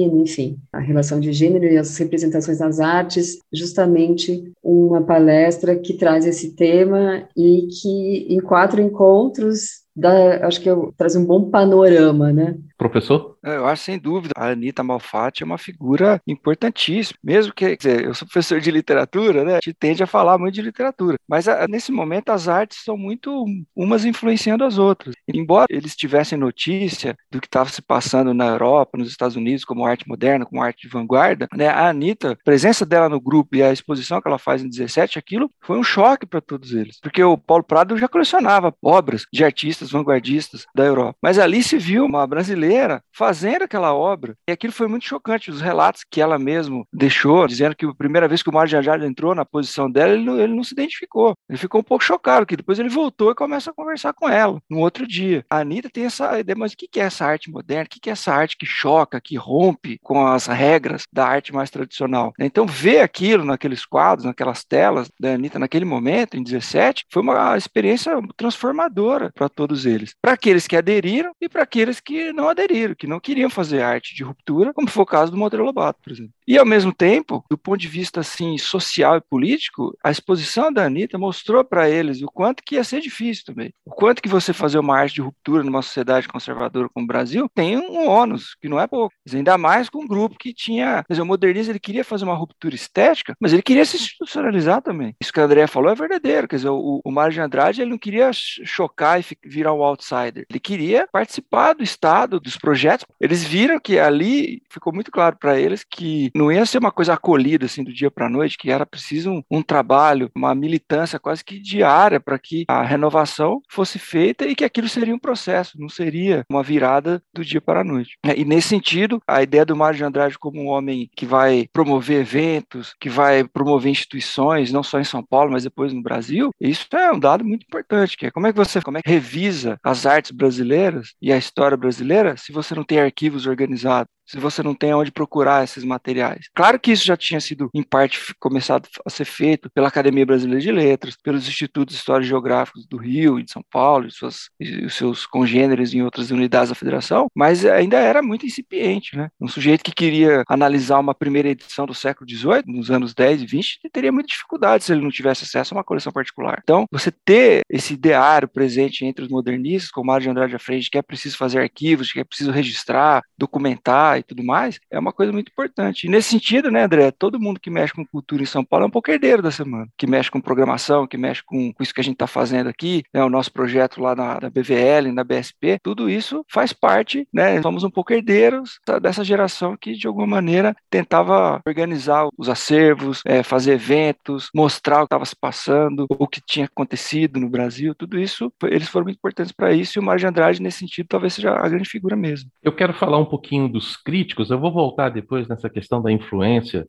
feminino, 0.00 0.22
enfim, 0.22 0.58
a 0.72 0.78
relação 0.78 1.20
de 1.20 1.32
gênero 1.32 1.64
e 1.64 1.76
as 1.76 1.96
representações 1.96 2.58
nas 2.58 2.80
artes, 2.80 3.38
justamente 3.52 4.50
uma 4.62 5.02
palestra 5.02 5.76
que 5.76 5.94
traz 5.94 6.26
esse 6.26 6.54
tema 6.54 7.28
e 7.36 7.68
que 7.68 8.26
em 8.28 8.40
quatro 8.40 8.80
encontros 8.80 9.80
dá, 9.94 10.46
acho 10.46 10.60
que 10.60 10.70
eu, 10.70 10.92
traz 10.96 11.14
um 11.16 11.24
bom 11.24 11.50
panorama, 11.50 12.32
né? 12.32 12.56
Professor? 12.80 13.36
É, 13.44 13.56
eu 13.56 13.66
acho 13.66 13.82
sem 13.82 13.98
dúvida, 13.98 14.32
a 14.34 14.48
Anitta 14.48 14.82
Malfatti 14.82 15.42
é 15.42 15.46
uma 15.46 15.58
figura 15.58 16.18
importantíssima, 16.26 17.18
mesmo 17.22 17.52
que, 17.52 17.76
dizer, 17.76 18.06
eu 18.06 18.14
sou 18.14 18.26
professor 18.26 18.58
de 18.58 18.70
literatura, 18.70 19.44
né, 19.44 19.52
a 19.52 19.60
gente 19.62 19.76
tende 19.78 20.02
a 20.02 20.06
falar 20.06 20.38
muito 20.38 20.54
de 20.54 20.62
literatura, 20.62 21.18
mas 21.28 21.46
a, 21.46 21.68
nesse 21.68 21.92
momento 21.92 22.30
as 22.30 22.48
artes 22.48 22.82
são 22.82 22.96
muito 22.96 23.44
umas 23.76 24.06
influenciando 24.06 24.64
as 24.64 24.78
outras. 24.78 25.14
Embora 25.28 25.66
eles 25.68 25.94
tivessem 25.94 26.38
notícia 26.38 27.14
do 27.30 27.38
que 27.38 27.46
estava 27.46 27.68
se 27.68 27.82
passando 27.82 28.32
na 28.32 28.46
Europa, 28.46 28.96
nos 28.96 29.10
Estados 29.10 29.36
Unidos, 29.36 29.62
como 29.62 29.84
arte 29.84 30.08
moderna, 30.08 30.46
como 30.46 30.62
arte 30.62 30.88
de 30.88 30.88
vanguarda, 30.88 31.48
né, 31.54 31.68
a 31.68 31.86
Anitta, 31.86 32.32
a 32.32 32.36
presença 32.42 32.86
dela 32.86 33.10
no 33.10 33.20
grupo 33.20 33.56
e 33.56 33.62
a 33.62 33.74
exposição 33.74 34.22
que 34.22 34.28
ela 34.28 34.38
faz 34.38 34.62
em 34.64 34.70
17, 34.70 35.18
aquilo 35.18 35.50
foi 35.60 35.78
um 35.78 35.84
choque 35.84 36.24
para 36.24 36.40
todos 36.40 36.72
eles, 36.72 36.98
porque 36.98 37.22
o 37.22 37.36
Paulo 37.36 37.62
Prado 37.62 37.98
já 37.98 38.08
colecionava 38.08 38.74
obras 38.82 39.26
de 39.30 39.44
artistas 39.44 39.90
vanguardistas 39.90 40.64
da 40.74 40.86
Europa, 40.86 41.18
mas 41.22 41.38
ali 41.38 41.62
se 41.62 41.76
viu 41.76 42.06
uma 42.06 42.26
brasileira 42.26 42.69
fazendo 43.12 43.62
aquela 43.62 43.94
obra. 43.94 44.36
E 44.48 44.52
aquilo 44.52 44.72
foi 44.72 44.86
muito 44.86 45.04
chocante. 45.04 45.50
Os 45.50 45.60
relatos 45.60 46.04
que 46.08 46.20
ela 46.20 46.38
mesmo 46.38 46.86
deixou, 46.92 47.46
dizendo 47.46 47.74
que 47.76 47.86
a 47.86 47.94
primeira 47.94 48.28
vez 48.28 48.42
que 48.42 48.50
o 48.50 48.52
Mário 48.52 48.70
Janjard 48.70 49.04
entrou 49.04 49.34
na 49.34 49.44
posição 49.44 49.90
dela, 49.90 50.12
ele, 50.12 50.28
ele 50.42 50.54
não 50.54 50.64
se 50.64 50.74
identificou. 50.74 51.34
Ele 51.48 51.58
ficou 51.58 51.80
um 51.80 51.84
pouco 51.84 52.04
chocado, 52.04 52.46
que 52.46 52.56
depois 52.56 52.78
ele 52.78 52.88
voltou 52.88 53.30
e 53.30 53.34
começa 53.34 53.70
a 53.70 53.74
conversar 53.74 54.12
com 54.12 54.28
ela 54.28 54.60
no 54.68 54.78
outro 54.78 55.06
dia. 55.06 55.44
A 55.48 55.58
Anitta 55.58 55.90
tem 55.90 56.04
essa 56.04 56.38
ideia, 56.38 56.56
mas 56.56 56.72
o 56.72 56.76
que 56.76 57.00
é 57.00 57.04
essa 57.04 57.26
arte 57.26 57.50
moderna? 57.50 57.84
O 57.84 57.88
que 57.88 58.08
é 58.08 58.12
essa 58.12 58.32
arte 58.32 58.56
que 58.56 58.66
choca, 58.66 59.20
que 59.20 59.36
rompe 59.36 59.98
com 60.02 60.26
as 60.26 60.46
regras 60.46 61.04
da 61.12 61.26
arte 61.26 61.52
mais 61.52 61.70
tradicional? 61.70 62.32
Então, 62.38 62.66
ver 62.66 63.00
aquilo 63.00 63.44
naqueles 63.44 63.84
quadros, 63.84 64.26
naquelas 64.26 64.64
telas 64.64 65.10
da 65.18 65.34
Anitta 65.34 65.58
naquele 65.58 65.84
momento, 65.84 66.36
em 66.36 66.42
17, 66.42 67.06
foi 67.10 67.22
uma 67.22 67.56
experiência 67.56 68.12
transformadora 68.36 69.30
para 69.34 69.48
todos 69.48 69.86
eles. 69.86 70.14
Para 70.20 70.32
aqueles 70.32 70.66
que 70.66 70.76
aderiram 70.76 71.32
e 71.40 71.48
para 71.48 71.62
aqueles 71.62 72.00
que 72.00 72.32
não 72.32 72.48
aderiram 72.48 72.59
aderiram, 72.62 72.94
que 72.94 73.06
não 73.06 73.20
queriam 73.20 73.50
fazer 73.50 73.82
arte 73.82 74.14
de 74.14 74.24
ruptura, 74.24 74.72
como 74.72 74.88
foi 74.88 75.02
o 75.02 75.06
caso 75.06 75.32
do 75.32 75.38
Monteiro 75.38 75.64
Lobato, 75.64 76.00
por 76.02 76.12
exemplo. 76.12 76.32
E, 76.46 76.58
ao 76.58 76.66
mesmo 76.66 76.92
tempo, 76.92 77.44
do 77.48 77.56
ponto 77.56 77.78
de 77.78 77.88
vista 77.88 78.20
assim, 78.20 78.58
social 78.58 79.16
e 79.16 79.20
político, 79.20 79.96
a 80.02 80.10
exposição 80.10 80.72
da 80.72 80.84
Anitta 80.84 81.16
mostrou 81.16 81.64
para 81.64 81.88
eles 81.88 82.22
o 82.22 82.26
quanto 82.26 82.62
que 82.64 82.74
ia 82.74 82.84
ser 82.84 83.00
difícil 83.00 83.44
também. 83.44 83.72
O 83.84 83.90
quanto 83.90 84.20
que 84.20 84.28
você 84.28 84.52
fazer 84.52 84.78
uma 84.78 84.96
arte 84.96 85.14
de 85.14 85.20
ruptura 85.20 85.62
numa 85.62 85.82
sociedade 85.82 86.26
conservadora 86.26 86.88
como 86.92 87.04
o 87.04 87.06
Brasil 87.06 87.48
tem 87.54 87.76
um 87.76 88.08
ônus, 88.08 88.56
que 88.60 88.68
não 88.68 88.80
é 88.80 88.86
pouco. 88.86 89.14
Ainda 89.32 89.56
mais 89.56 89.88
com 89.88 90.02
um 90.02 90.08
grupo 90.08 90.36
que 90.36 90.52
tinha. 90.52 91.04
Quer 91.04 91.12
dizer, 91.12 91.22
o 91.22 91.26
modernismo 91.26 91.72
ele 91.72 91.78
queria 91.78 92.02
fazer 92.02 92.24
uma 92.24 92.34
ruptura 92.34 92.74
estética, 92.74 93.36
mas 93.40 93.52
ele 93.52 93.62
queria 93.62 93.84
se 93.84 93.96
institucionalizar 93.96 94.82
também. 94.82 95.14
Isso 95.20 95.32
que 95.32 95.40
a 95.40 95.44
André 95.44 95.66
falou 95.66 95.90
é 95.90 95.94
verdadeiro. 95.94 96.48
Quer 96.48 96.56
dizer, 96.56 96.70
o, 96.70 97.00
o 97.04 97.12
Mário 97.12 97.32
de 97.32 97.40
Andrade 97.40 97.80
ele 97.80 97.90
não 97.90 97.98
queria 97.98 98.30
chocar 98.32 99.20
e 99.20 99.24
virar 99.44 99.72
um 99.72 99.82
outsider. 99.82 100.46
Ele 100.50 100.60
queria 100.60 101.06
participar 101.12 101.74
do 101.74 101.84
Estado, 101.84 102.39
dos 102.40 102.56
projetos. 102.56 103.06
Eles 103.20 103.44
viram 103.44 103.80
que 103.80 103.98
ali 103.98 104.62
ficou 104.70 104.92
muito 104.92 105.10
claro 105.10 105.36
para 105.38 105.58
eles 105.58 105.84
que 105.84 106.30
não 106.34 106.50
ia 106.50 106.66
ser 106.66 106.78
uma 106.78 106.92
coisa 106.92 107.14
acolhida 107.14 107.66
assim 107.66 107.84
do 107.84 107.92
dia 107.92 108.10
para 108.10 108.26
a 108.26 108.30
noite, 108.30 108.58
que 108.58 108.70
era 108.70 108.86
preciso 108.86 109.30
um, 109.30 109.42
um 109.50 109.62
trabalho, 109.62 110.30
uma 110.34 110.54
militância 110.54 111.18
quase 111.18 111.44
que 111.44 111.58
diária 111.58 112.20
para 112.20 112.38
que 112.38 112.64
a 112.68 112.82
renovação 112.82 113.60
fosse 113.68 113.98
feita 113.98 114.46
e 114.46 114.54
que 114.54 114.64
aquilo 114.64 114.88
seria 114.88 115.14
um 115.14 115.18
processo, 115.18 115.80
não 115.80 115.88
seria 115.88 116.44
uma 116.48 116.62
virada 116.62 117.22
do 117.32 117.44
dia 117.44 117.60
para 117.60 117.80
a 117.80 117.84
noite. 117.84 118.18
E 118.36 118.44
nesse 118.44 118.68
sentido, 118.68 119.22
a 119.26 119.42
ideia 119.42 119.64
do 119.64 119.76
Mário 119.76 119.96
de 119.96 120.04
Andrade 120.04 120.38
como 120.38 120.60
um 120.60 120.68
homem 120.68 121.10
que 121.14 121.26
vai 121.26 121.68
promover 121.72 122.20
eventos, 122.20 122.94
que 123.00 123.08
vai 123.08 123.44
promover 123.44 123.90
instituições, 123.90 124.72
não 124.72 124.82
só 124.82 124.98
em 124.98 125.04
São 125.04 125.22
Paulo, 125.22 125.52
mas 125.52 125.64
depois 125.64 125.92
no 125.92 126.02
Brasil, 126.02 126.50
isso 126.60 126.86
é 126.92 127.12
um 127.12 127.18
dado 127.18 127.44
muito 127.44 127.64
importante, 127.64 128.16
que 128.16 128.26
é 128.26 128.30
como 128.30 128.46
é 128.46 128.52
que 128.52 128.58
você 128.58 128.80
como 128.80 128.98
é 128.98 129.02
que 129.02 129.10
revisa 129.10 129.78
as 129.82 130.06
artes 130.06 130.30
brasileiras 130.30 131.14
e 131.20 131.32
a 131.32 131.36
história 131.36 131.76
brasileira 131.76 132.29
se 132.36 132.52
você 132.52 132.74
não 132.74 132.84
tem 132.84 133.00
arquivos 133.00 133.46
organizados, 133.46 134.12
se 134.30 134.38
você 134.38 134.62
não 134.62 134.74
tem 134.74 134.94
onde 134.94 135.10
procurar 135.10 135.64
esses 135.64 135.82
materiais. 135.82 136.48
Claro 136.54 136.78
que 136.78 136.92
isso 136.92 137.04
já 137.04 137.16
tinha 137.16 137.40
sido, 137.40 137.68
em 137.74 137.82
parte, 137.82 138.32
começado 138.38 138.88
a 139.04 139.10
ser 139.10 139.24
feito 139.24 139.68
pela 139.70 139.88
Academia 139.88 140.24
Brasileira 140.24 140.60
de 140.60 140.70
Letras, 140.70 141.16
pelos 141.20 141.48
Institutos 141.48 141.96
Históricos 141.96 142.28
Geográficos 142.28 142.86
do 142.86 142.96
Rio 142.96 143.40
e 143.40 143.42
de 143.42 143.50
São 143.50 143.64
Paulo, 143.68 144.06
e, 144.06 144.10
suas, 144.12 144.48
e 144.60 144.86
os 144.86 144.94
seus 144.94 145.26
congêneres 145.26 145.92
em 145.92 146.02
outras 146.02 146.30
unidades 146.30 146.68
da 146.68 146.76
federação, 146.76 147.26
mas 147.34 147.66
ainda 147.66 147.98
era 147.98 148.22
muito 148.22 148.46
incipiente. 148.46 149.16
Né? 149.16 149.28
Um 149.40 149.48
sujeito 149.48 149.82
que 149.82 149.92
queria 149.92 150.44
analisar 150.48 151.00
uma 151.00 151.14
primeira 151.14 151.48
edição 151.48 151.84
do 151.84 151.94
século 151.94 152.30
XVIII, 152.30 152.62
nos 152.66 152.90
anos 152.90 153.12
10 153.12 153.42
e 153.42 153.46
20, 153.46 153.80
teria 153.92 154.12
muita 154.12 154.28
dificuldade 154.28 154.84
se 154.84 154.92
ele 154.92 155.02
não 155.02 155.10
tivesse 155.10 155.42
acesso 155.42 155.74
a 155.74 155.78
uma 155.78 155.84
coleção 155.84 156.12
particular. 156.12 156.60
Então, 156.62 156.86
você 156.90 157.10
ter 157.10 157.62
esse 157.68 157.94
ideário 157.94 158.46
presente 158.46 159.04
entre 159.04 159.24
os 159.24 159.30
modernistas, 159.30 159.90
como 159.90 160.06
Mário 160.06 160.22
de 160.22 160.30
Andrade 160.30 160.54
à 160.54 160.58
frente, 160.58 160.88
que 160.88 160.98
é 160.98 161.02
preciso 161.02 161.36
fazer 161.36 161.58
arquivos, 161.60 162.12
que 162.12 162.20
é 162.20 162.24
preciso 162.24 162.52
registrar, 162.52 163.22
documentar, 163.36 164.19
e 164.20 164.22
tudo 164.22 164.44
mais, 164.44 164.80
é 164.90 164.98
uma 164.98 165.12
coisa 165.12 165.32
muito 165.32 165.50
importante. 165.50 166.06
E 166.06 166.10
nesse 166.10 166.30
sentido, 166.30 166.70
né, 166.70 166.84
André, 166.84 167.10
todo 167.10 167.40
mundo 167.40 167.60
que 167.60 167.70
mexe 167.70 167.92
com 167.92 168.04
cultura 168.04 168.42
em 168.42 168.46
São 168.46 168.64
Paulo 168.64 168.84
é 168.84 168.88
um 168.88 168.90
pouco 168.90 169.10
herdeiro 169.10 169.42
da 169.42 169.50
semana, 169.50 169.88
que 169.96 170.06
mexe 170.06 170.30
com 170.30 170.40
programação, 170.40 171.06
que 171.06 171.16
mexe 171.16 171.42
com, 171.44 171.72
com 171.72 171.82
isso 171.82 171.94
que 171.94 172.00
a 172.00 172.04
gente 172.04 172.14
está 172.14 172.26
fazendo 172.26 172.68
aqui, 172.68 173.02
né, 173.12 173.22
o 173.22 173.28
nosso 173.30 173.52
projeto 173.52 174.00
lá 174.00 174.14
na, 174.14 174.40
na, 174.40 174.50
BVL, 174.50 175.12
na 175.12 175.24
BSP, 175.24 175.78
tudo 175.82 176.08
isso 176.08 176.44
faz 176.48 176.72
parte, 176.72 177.26
né, 177.32 177.60
somos 177.62 177.84
um 177.84 177.90
pouco 177.90 178.12
herdeiros 178.12 178.78
dessa 179.02 179.24
geração 179.24 179.76
que, 179.76 179.92
de 179.92 180.06
alguma 180.06 180.26
maneira, 180.26 180.74
tentava 180.88 181.60
organizar 181.66 182.28
os 182.36 182.48
acervos, 182.48 183.22
é, 183.24 183.42
fazer 183.42 183.72
eventos, 183.72 184.50
mostrar 184.54 184.98
o 184.98 185.00
que 185.00 185.06
estava 185.06 185.24
se 185.24 185.36
passando, 185.36 186.06
o 186.08 186.26
que 186.26 186.40
tinha 186.40 186.66
acontecido 186.66 187.40
no 187.40 187.48
Brasil, 187.48 187.94
tudo 187.94 188.18
isso, 188.18 188.52
eles 188.64 188.88
foram 188.88 189.04
muito 189.04 189.16
importantes 189.16 189.52
para 189.52 189.72
isso, 189.72 189.98
e 189.98 190.00
o 190.00 190.02
Mário 190.02 190.20
de 190.20 190.26
Andrade, 190.26 190.62
nesse 190.62 190.78
sentido, 190.78 191.06
talvez 191.08 191.34
seja 191.34 191.52
a 191.52 191.68
grande 191.68 191.88
figura 191.88 192.16
mesmo. 192.16 192.50
Eu 192.62 192.72
quero 192.72 192.92
falar 192.92 193.18
um 193.18 193.24
pouquinho 193.24 193.68
dos 193.68 193.96
críticos, 194.10 194.50
eu 194.50 194.58
vou 194.58 194.72
voltar 194.72 195.08
depois 195.08 195.46
nessa 195.46 195.70
questão 195.70 196.02
da 196.02 196.10
influência 196.10 196.84